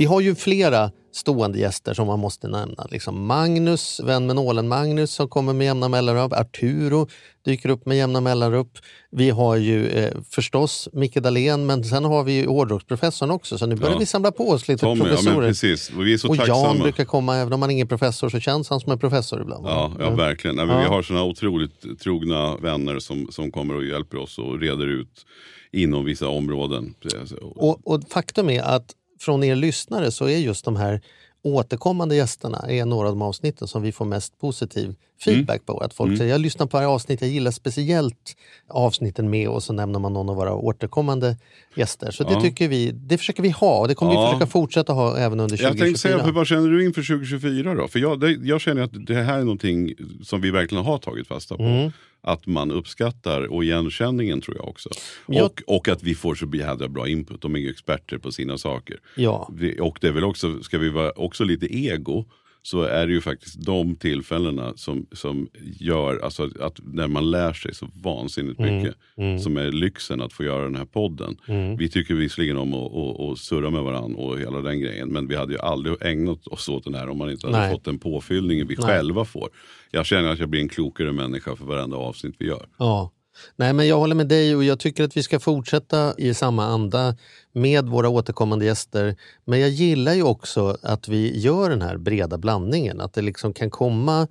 [0.00, 2.86] Vi har ju flera stående gäster som man måste nämna.
[2.90, 6.32] Liksom Magnus, vän med nålen Magnus som kommer med jämna mellanrum.
[6.32, 7.08] Arturo
[7.44, 8.68] dyker upp med jämna mellanrum.
[9.10, 13.66] Vi har ju eh, förstås Micke Dahlén men sen har vi ju hårdrocksprofessorn också så
[13.66, 13.98] nu börjar Ja.
[13.98, 15.48] vi samla på oss lite Tommy, ja, professorer.
[15.48, 15.90] precis.
[15.96, 16.82] Och vi är så och Jan tacksamma.
[16.82, 19.66] brukar komma, även om han är ingen professor så känns han som en professor ibland.
[19.66, 20.16] Ja, ja Mm.
[20.16, 20.56] verkligen.
[20.56, 20.88] Nej, men Vi Ja.
[20.90, 25.26] har såna otroligt trogna vänner som, som kommer och hjälper oss och reder ut
[25.72, 26.94] inom vissa områden.
[27.42, 31.00] Och, och faktum är att från er lyssnare så är just de här
[31.42, 34.94] återkommande gästerna är några av de avsnitten som vi får mest positiv
[35.24, 35.78] feedback på.
[35.78, 36.18] Att folk Mm.
[36.18, 38.36] säger jag lyssnar på varje avsnitt, jag gillar speciellt
[38.68, 41.36] avsnitten med och så nämner man någon av våra återkommande
[41.76, 42.10] gäster.
[42.10, 42.40] Så det Ja.
[42.40, 44.30] tycker vi, det försöker vi ha och det kommer vi Ja.
[44.32, 45.98] försöka fortsätta ha även under Jag tänkte 2024.
[46.18, 47.88] säga, för vad känner du inför 2024 då?
[47.88, 51.28] För jag, det, jag känner att det här är någonting som vi verkligen har tagit
[51.28, 51.62] fasta på.
[51.62, 51.92] Mm.
[52.22, 54.90] Att man uppskattar och igenkänningen tror jag också.
[55.26, 55.44] Ja.
[55.44, 57.42] Och, och att vi får så jädra bra input.
[57.42, 59.00] De är ju experter på sina saker.
[59.14, 59.50] Ja.
[59.80, 62.24] Och det är väl också, ska vi vara också lite ego,
[62.62, 65.48] så är det ju faktiskt de tillfällena som, som
[65.80, 68.94] gör alltså att när man lär sig så vansinnigt Mm, mycket.
[69.16, 69.38] mm.
[69.38, 71.36] Som är lyxen att få göra den här podden.
[71.48, 71.76] Mm.
[71.76, 75.08] Vi tycker visserligen om att, att, att surra med varandra och hela den grejen.
[75.08, 77.72] Men vi hade ju aldrig ägnat oss åt den här om man inte hade Nej.
[77.72, 78.86] fått den påfyllningen vi Nej.
[78.86, 79.48] själva får.
[79.90, 82.66] Jag känner att jag blir en klokare människa för varenda avsnitt vi gör.
[82.78, 83.10] Ja.
[83.56, 86.66] Nej, men jag håller med dig och jag tycker att vi ska fortsätta i samma
[86.66, 87.16] anda
[87.52, 89.16] med våra återkommande gäster.
[89.44, 93.00] Men jag gillar ju också att vi gör den här breda blandningen.
[93.00, 94.28] Att det liksom kan komma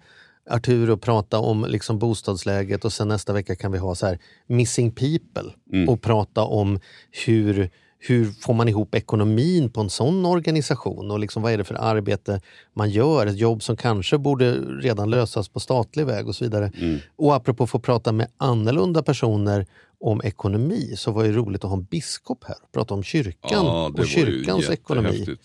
[0.49, 4.19] Arturo och prata om liksom bostadsläget och sen nästa vecka kan vi ha så här
[4.47, 5.89] missing people Mm.
[5.89, 6.79] och prata om
[7.25, 7.69] hur
[8.01, 11.75] hur får man ihop ekonomin på en sån organisation och liksom vad är det för
[11.75, 12.41] arbete
[12.73, 13.27] man gör?
[13.27, 16.71] Ett jobb som kanske borde redan lösas på statlig väg och så vidare.
[16.77, 16.99] Mm.
[17.15, 19.65] Och apropå att få prata med annorlunda personer
[19.99, 23.65] om ekonomi så var det roligt att ha en biskop här och prata om kyrkan
[23.65, 25.37] Ja, och kyrkans ekonomi.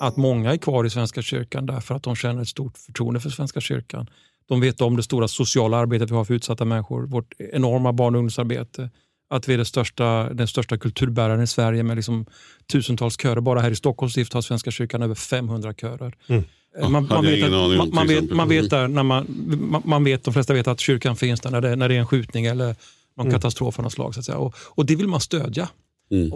[0.00, 3.30] att många är kvar i Svenska kyrkan därför att de känner ett stort förtroende för
[3.30, 4.10] Svenska kyrkan.
[4.48, 8.14] De vet om det stora sociala arbetet vi har för utsatta människor, vårt enorma barn
[8.14, 8.90] och ungdomsarbete.
[9.30, 12.26] Att vi är största, den största kulturbäraren i Sverige med liksom
[12.72, 13.40] tusentals körer.
[13.40, 16.14] Bara här i Stockholms stift har Svenska kyrkan över 500 körer.
[16.26, 16.44] Mm.
[16.78, 18.36] Eh, Man, vet att, aning om, man, man, till vet, exempel.
[18.36, 19.26] man vet där när man,
[19.60, 21.98] man, man vet, de flesta vet att kyrkan finns där när det, när det är
[21.98, 23.32] en skjutning eller någon Mm.
[23.32, 24.14] katastrof av något slag.
[24.14, 24.38] Så att säga.
[24.38, 25.68] Och, och det vill man stödja.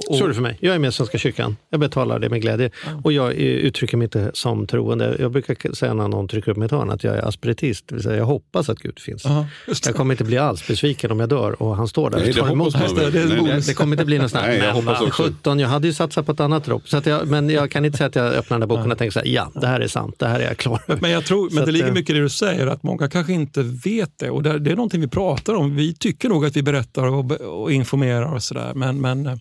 [0.09, 0.59] Och- Så är det för mig.
[0.61, 1.57] Jag är med i Svenska kyrkan.
[1.71, 2.71] Jag betalar det med glädje.
[3.03, 5.17] Och jag uttrycker mig inte som troende.
[5.19, 7.89] Jag brukar säga när någon trycker upp mitt hörn att jag är aspiritist.
[7.89, 9.25] Det vill säga jag hoppas att Gud finns.
[9.69, 9.89] Just det.
[9.89, 12.35] jag kommer inte bli alls besviken om jag dör och han står där Nej, och
[12.35, 12.87] det tar emot mig.
[12.87, 13.13] man väl.
[13.13, 13.61] det, Nej, nej.
[13.67, 14.45] det kommer inte bli något sånt.
[14.47, 15.23] Nej, jag Men hoppas vad också.
[15.23, 16.89] 17, jag hade ju satsat på ett annat dropp.
[16.89, 18.99] Så att jag, men jag kan inte säga att jag öppnar den där boken och
[18.99, 21.01] tänker så här, ja, det här är sant, det här är jag klar över.
[21.03, 23.09] Men jag tror, men det att, ligger eh, mycket i det du säger, att många
[23.09, 24.31] kanske inte vet det.
[24.31, 25.77] Och det, det är någonting vi pratar om.
[25.77, 27.31] Vi tycker nog att vi berättar och,
[27.63, 28.73] och informerar och sådär.
[28.75, 29.35] Men, men eh,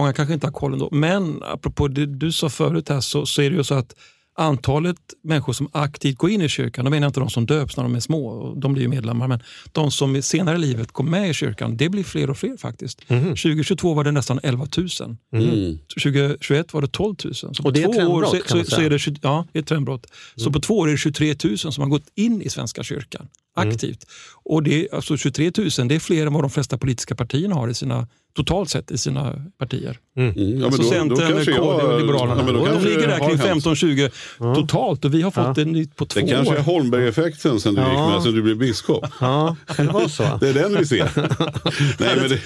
[0.00, 0.88] många kanske inte har koll ändå.
[0.92, 3.94] Men apropå det du sa förut här så, så är det ju så att
[4.34, 7.76] antalet människor som aktivt går in i kyrkan, då menar jag inte de som döps
[7.76, 9.42] när de är små, de blir ju medlemmar, men
[9.72, 13.10] de som senare i livet går med i kyrkan, det blir fler och fler faktiskt.
[13.10, 13.24] Mhm.
[13.24, 15.16] 2022 var det nästan 11 000.
[15.32, 15.78] Mm.
[16.02, 17.34] 2021 var det 12 000.
[17.34, 18.86] Så Och det är två ett år trendbrott, så, kan så, man så säga.
[18.86, 20.06] är det, 20 ja, det är ett trendbrott.
[20.36, 23.28] Så på två år är det 23 000 som har gått in i Svenska kyrkan
[23.54, 24.06] aktivt.
[24.44, 27.68] Och det, alltså 23 000 det är fler än vad de flesta politiska partierna har
[27.68, 29.98] i sina, totalt sett i sina partier.
[30.16, 30.58] Mm.
[30.58, 32.42] Ja, alltså då- då Centern, KD och Liberalerna.
[32.66, 33.64] ja, de ligger där kring hänt.
[33.64, 36.62] 15-20 totalt och vi har fått en ny på två Det kanske är år.
[36.62, 38.10] Holmberg-effekten sen du gick Ja.
[38.10, 39.06] med, sen du blev biskop.
[39.20, 40.38] Ja, kan det vara så?
[40.40, 41.10] Det är den vi ser.
[42.00, 42.38] nej, men det,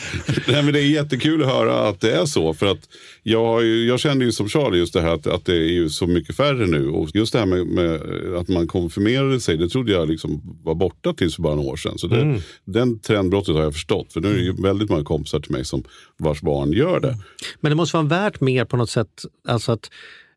[0.52, 2.54] nej, men det är jättekul att höra att det är så.
[2.54, 2.88] För att
[3.22, 6.06] jag, jag kände ju som Charlie just det här att, att det är ju så
[6.06, 6.88] mycket färre nu.
[6.88, 8.00] Och just det här med, med
[8.40, 11.76] att man konfirmerade sig, det trodde jag liksom var borta tills för bara några år
[11.76, 11.98] sedan.
[11.98, 12.40] Så det, Mm.
[12.64, 14.12] den trendbrottet har jag förstått.
[14.12, 17.08] För nu är det ju väldigt många kompisar till mig som vars barn gör det.
[17.08, 17.20] Mm.
[17.60, 19.24] Men det måste vara värt mer på något sätt.
[19.48, 19.90] Alltså att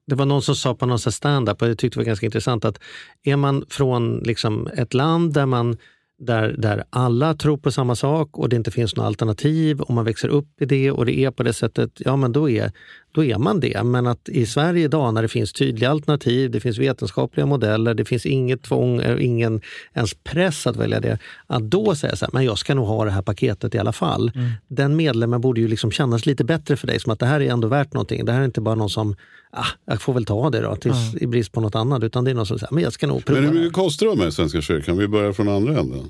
[0.07, 2.25] det var någon som sa på någon sån stand-up och jag tyckte det var ganska
[2.25, 2.79] intressant att
[3.23, 5.77] är man från liksom ett land där man
[6.19, 10.05] där, där alla tror på samma sak och det inte finns några alternativ och man
[10.05, 12.71] växer upp i det och det är på det sättet, ja men då är,
[13.17, 13.83] då är man det.
[13.83, 18.05] Men att i Sverige idag när det finns tydliga alternativ, det finns vetenskapliga modeller, det
[18.05, 19.61] finns inget tvång, eh, ingen
[19.93, 23.05] ens press att välja det, att då säga så här, men jag ska nog ha
[23.05, 24.31] det här paketet i alla fall.
[24.67, 27.51] Den medlemmen borde ju liksom kännas lite bättre för dig, som att det här är
[27.51, 28.25] ändå värt någonting.
[28.25, 29.15] Det här är inte bara någon som,
[29.51, 32.31] ah, jag får väl ta det då, tills, i brist på något annat, utan det
[32.31, 34.33] är någon som säger, men jag ska nog prova Men hur mycket kostar det med
[34.33, 34.97] Svenska kyrkan?
[34.97, 36.09] Vi börjar från andra änden.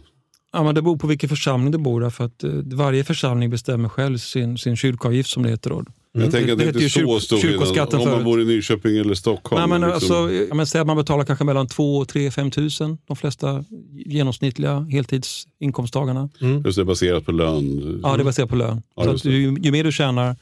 [0.53, 2.11] Ja, men det beror på vilken församling du bor i.
[2.11, 5.69] För att, eh, varje församling bestämmer själv sin, sin kyrkoavgift som det heter.
[5.69, 5.83] Då.
[6.21, 8.97] Jag tänker att det heter inte är så stor skillnad om man bor i Nyköping
[8.97, 9.69] eller Stockholm.
[9.69, 10.15] Nej, men liksom.
[10.23, 12.97] alltså, men säg att man betalar kanske mellan 2, 3, 5 tusen.
[13.07, 13.63] De flesta
[14.05, 16.29] genomsnittliga heltidsinkomsttagarna.
[16.65, 17.99] Just det, baserat på lön.
[18.03, 18.81] Ja, det är baserat på lön.
[18.95, 20.35] Ja, så ju, ju mer du tjänar,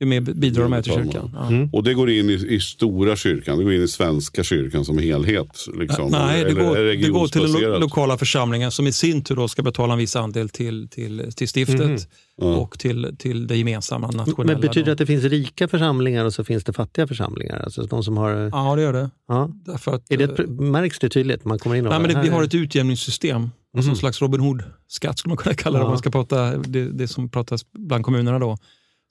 [0.00, 1.30] ju mer bidrar de med till kyrkan.
[1.34, 1.68] Ja.
[1.72, 4.98] Och det går in i, i stora kyrkan, det går in i Svenska kyrkan som
[4.98, 5.66] helhet?
[5.74, 6.10] Liksom.
[6.10, 9.36] Nej, det Eller går, det går till den lo lokala församlingen som i sin tur
[9.36, 12.08] då ska betala en viss andel till, till, till stiftet
[12.42, 12.54] Mhm.
[12.54, 14.52] och till, till det gemensamma nationella.
[14.52, 17.60] Men betyder det att det finns rika församlingar och så finns det fattiga församlingar?
[17.64, 18.30] Alltså de som har...
[18.52, 19.10] Ja, det gör det.
[19.28, 19.50] Ja.
[19.66, 21.44] Därför att, Är det pr- märks det tydligt?
[21.44, 23.42] Man kommer in och Nej, men det, vi har ett utjämningssystem.
[23.42, 23.90] Alltså Mhm.
[23.90, 25.84] en slags Robin Hood-skatt skulle man kunna kalla det Ja.
[25.86, 28.38] om man ska prata det, det som pratas bland kommunerna.
[28.38, 28.56] då.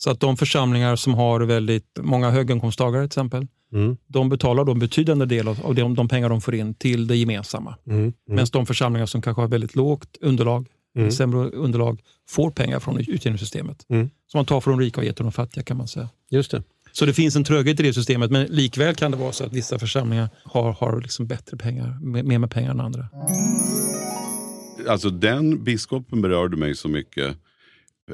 [0.01, 3.97] Så att de församlingar som har väldigt många höginkomsttagare till exempel, Mm.
[4.07, 7.15] de betalar då en betydande del av de, de pengar de får in till det
[7.15, 7.75] gemensamma.
[7.87, 7.99] Mm.
[7.99, 8.13] Mm.
[8.27, 11.11] Medan de församlingar som kanske har väldigt lågt underlag, Mm.
[11.11, 13.85] sämre underlag, får pengar från utjämningssystemet.
[13.89, 14.09] Mm.
[14.27, 16.09] Som man tar från de rika och ger till de fattiga kan man säga.
[16.29, 16.63] Just det.
[16.91, 19.53] Så det finns en tröghet i det systemet, men likväl kan det vara så att
[19.53, 23.07] vissa församlingar har, har liksom bättre pengar, mer mer med pengar än andra.
[24.89, 27.37] Alltså den biskopen berörde mig så mycket.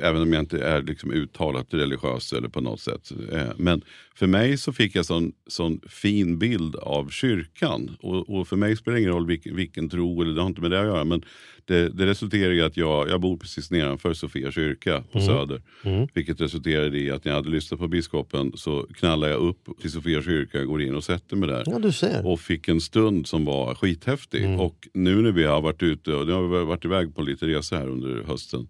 [0.01, 3.11] Även om jag inte är liksom uttalat religiös eller på något sätt.
[3.31, 3.81] Eh, Men
[4.15, 7.97] för mig så fick jag sån, sån fin bild av kyrkan.
[8.01, 10.61] Och, och för mig spelar det ingen roll vilken, vilken tro, eller det har inte
[10.61, 11.03] med det att göra.
[11.03, 11.23] Men
[11.65, 15.27] det, det resulterar i att jag, jag bor precis nedanför Sofia kyrka på Mm.
[15.27, 15.61] Söder.
[15.83, 16.07] Mm.
[16.13, 19.91] Vilket resulterade i att när jag hade lyssnat på biskopen så knallade jag upp till
[19.91, 21.63] Sofia kyrka, går in och sätter mig där.
[21.65, 22.21] Ja.
[22.23, 24.59] Och fick en stund som var skithäftig.
[24.59, 27.47] Och nu när vi har varit ute, och nu har vi varit iväg på lite
[27.47, 28.67] resor här under hösten.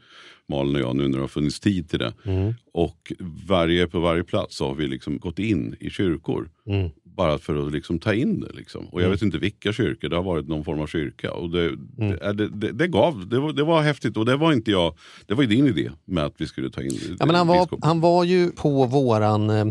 [0.50, 2.14] Malin och jag, nu när det har funnits tid till det.
[2.26, 2.54] Mm.
[2.74, 3.14] Och
[3.48, 6.50] varje, på varje plats har vi liksom gått in i kyrkor.
[6.68, 6.90] Mm.
[7.04, 8.54] Bara för att liksom ta in det.
[8.54, 8.86] Liksom.
[8.88, 9.12] Och jag Mm.
[9.12, 11.32] vet inte vilka kyrkor, det har varit någon form av kyrka.
[11.32, 14.18] Och det, det, det, det, det gav, det var, det var häftigt.
[14.18, 16.82] Och det var inte jag, det var ju din idé med att vi skulle ta
[16.82, 17.80] in Ja, men han, var, biskop.
[17.84, 19.66] han var ju på våran eh,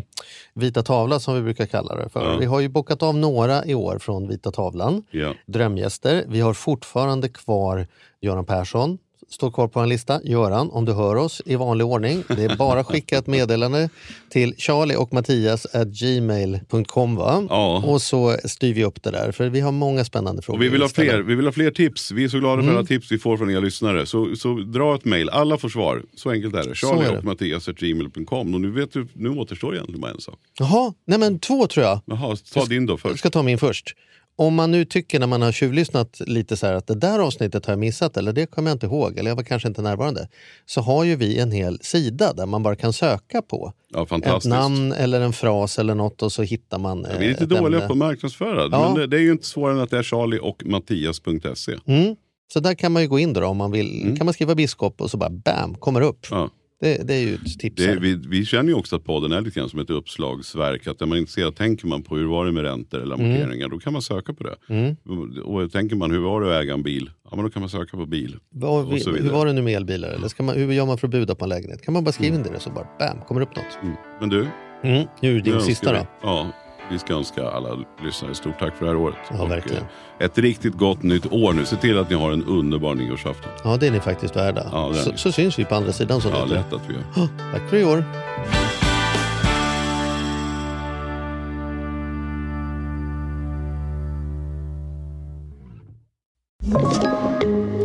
[0.55, 2.25] vita tavla som vi brukar kalla det för.
[2.33, 2.37] Ja.
[2.39, 5.03] Vi har ju bockat av några i år från vita tavlan.
[5.11, 5.35] Ja.
[5.47, 6.25] Drömgäster.
[6.29, 7.87] Vi har fortfarande kvar
[8.21, 8.99] Göran Persson
[9.31, 10.21] står kvar på en lista.
[10.25, 12.25] Göran, om du hör oss i vanlig ordning.
[12.29, 13.89] Det är bara att skicka ett meddelande
[14.31, 17.17] till Charlie och Mattias at gmail.com.
[17.17, 17.47] Va?
[17.49, 17.83] Ja.
[17.87, 20.59] Och så styr vi upp det där, för vi har många spännande frågor.
[20.59, 22.11] Och vi vill, ha fler, vi vill ha fler tips.
[22.11, 22.77] Vi är så glada för Mm.
[22.77, 24.07] alla tips vi får från er lyssnare.
[24.07, 25.29] Så, så dra ett mejl.
[25.31, 26.03] Alla får svar.
[26.17, 26.75] Så enkelt är det.
[26.75, 28.55] Charlie och Mattias at gmail.com.
[28.55, 30.39] Och nu, vet du, nu återstår egentligen bara en sak.
[30.59, 32.01] Jaha, nej men två tror jag.
[32.07, 33.19] Jaha, ta din då Jag först.
[33.19, 33.95] ska ta min först.
[34.37, 37.67] Om man nu tycker när man har tjuvlyssnat lite så här att det där avsnittet
[37.67, 40.29] har jag missat eller det kommer jag inte ihåg eller jag var kanske inte närvarande.
[40.67, 44.07] Så har ju vi en hel sida där man bara kan söka på Ja,
[44.37, 47.45] ett namn eller en fras eller något och så hittar man Ja, vi är lite
[47.45, 47.87] ett dåliga ämne.
[47.87, 48.69] på att marknadsföra.
[48.73, 48.89] Ja.
[48.89, 51.77] Men det, det är ju inte svårare än att det är Charlie och Mattias.se.
[51.87, 52.17] Mm.
[52.53, 54.15] Så där kan man ju gå in då, då om man vill.
[54.17, 56.27] kan man skriva biskop och så bara bam, kommer upp.
[56.31, 56.51] Ja.
[56.85, 57.77] Det, det är ju ett tips.
[57.77, 60.87] Det, är- vi, vi känner ju också att podden är lite grann som ett uppslagsverk.
[60.87, 63.27] Att när man inte ser, tänker man på hur var det med räntor eller Mm.
[63.27, 64.57] amorteringar, då kan man söka på det.
[64.69, 64.97] Mm.
[65.45, 67.69] Och tänker man hur var det att äga en bil, ja men då kan man
[67.71, 68.37] söka på bil.
[68.63, 70.09] Och så hur var det nu med elbilar?
[70.09, 71.83] Eller ska man, hur gör man för att buda på en lägenhet?
[71.83, 73.79] Kan man bara skriva in det så bara bam, kommer upp något.
[73.83, 73.95] Mm.
[74.21, 74.47] Men du,
[74.85, 75.07] Mm.
[75.23, 75.99] Nu är din sista önskar då.
[76.23, 76.51] vi, Ja,
[76.91, 79.17] vi ska önska alla lyssnare stort tack för det här året.
[79.39, 79.83] Ja, verkligen.
[80.19, 81.65] eh, ett riktigt gott nytt år nu.
[81.67, 83.53] Se till att ni har en underbar nyårsafton.
[83.65, 84.67] Ja, det är ni faktiskt värda.
[84.73, 86.21] Ja, så, så syns vi på andra sidan.
[86.21, 87.03] Som Ja, lätt att vi gör.
[87.17, 88.05] Ja, Tack för i år.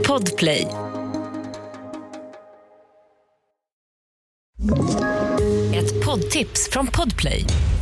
[0.08, 0.68] Podplay.
[5.74, 7.46] Ett poddtips från Podplay.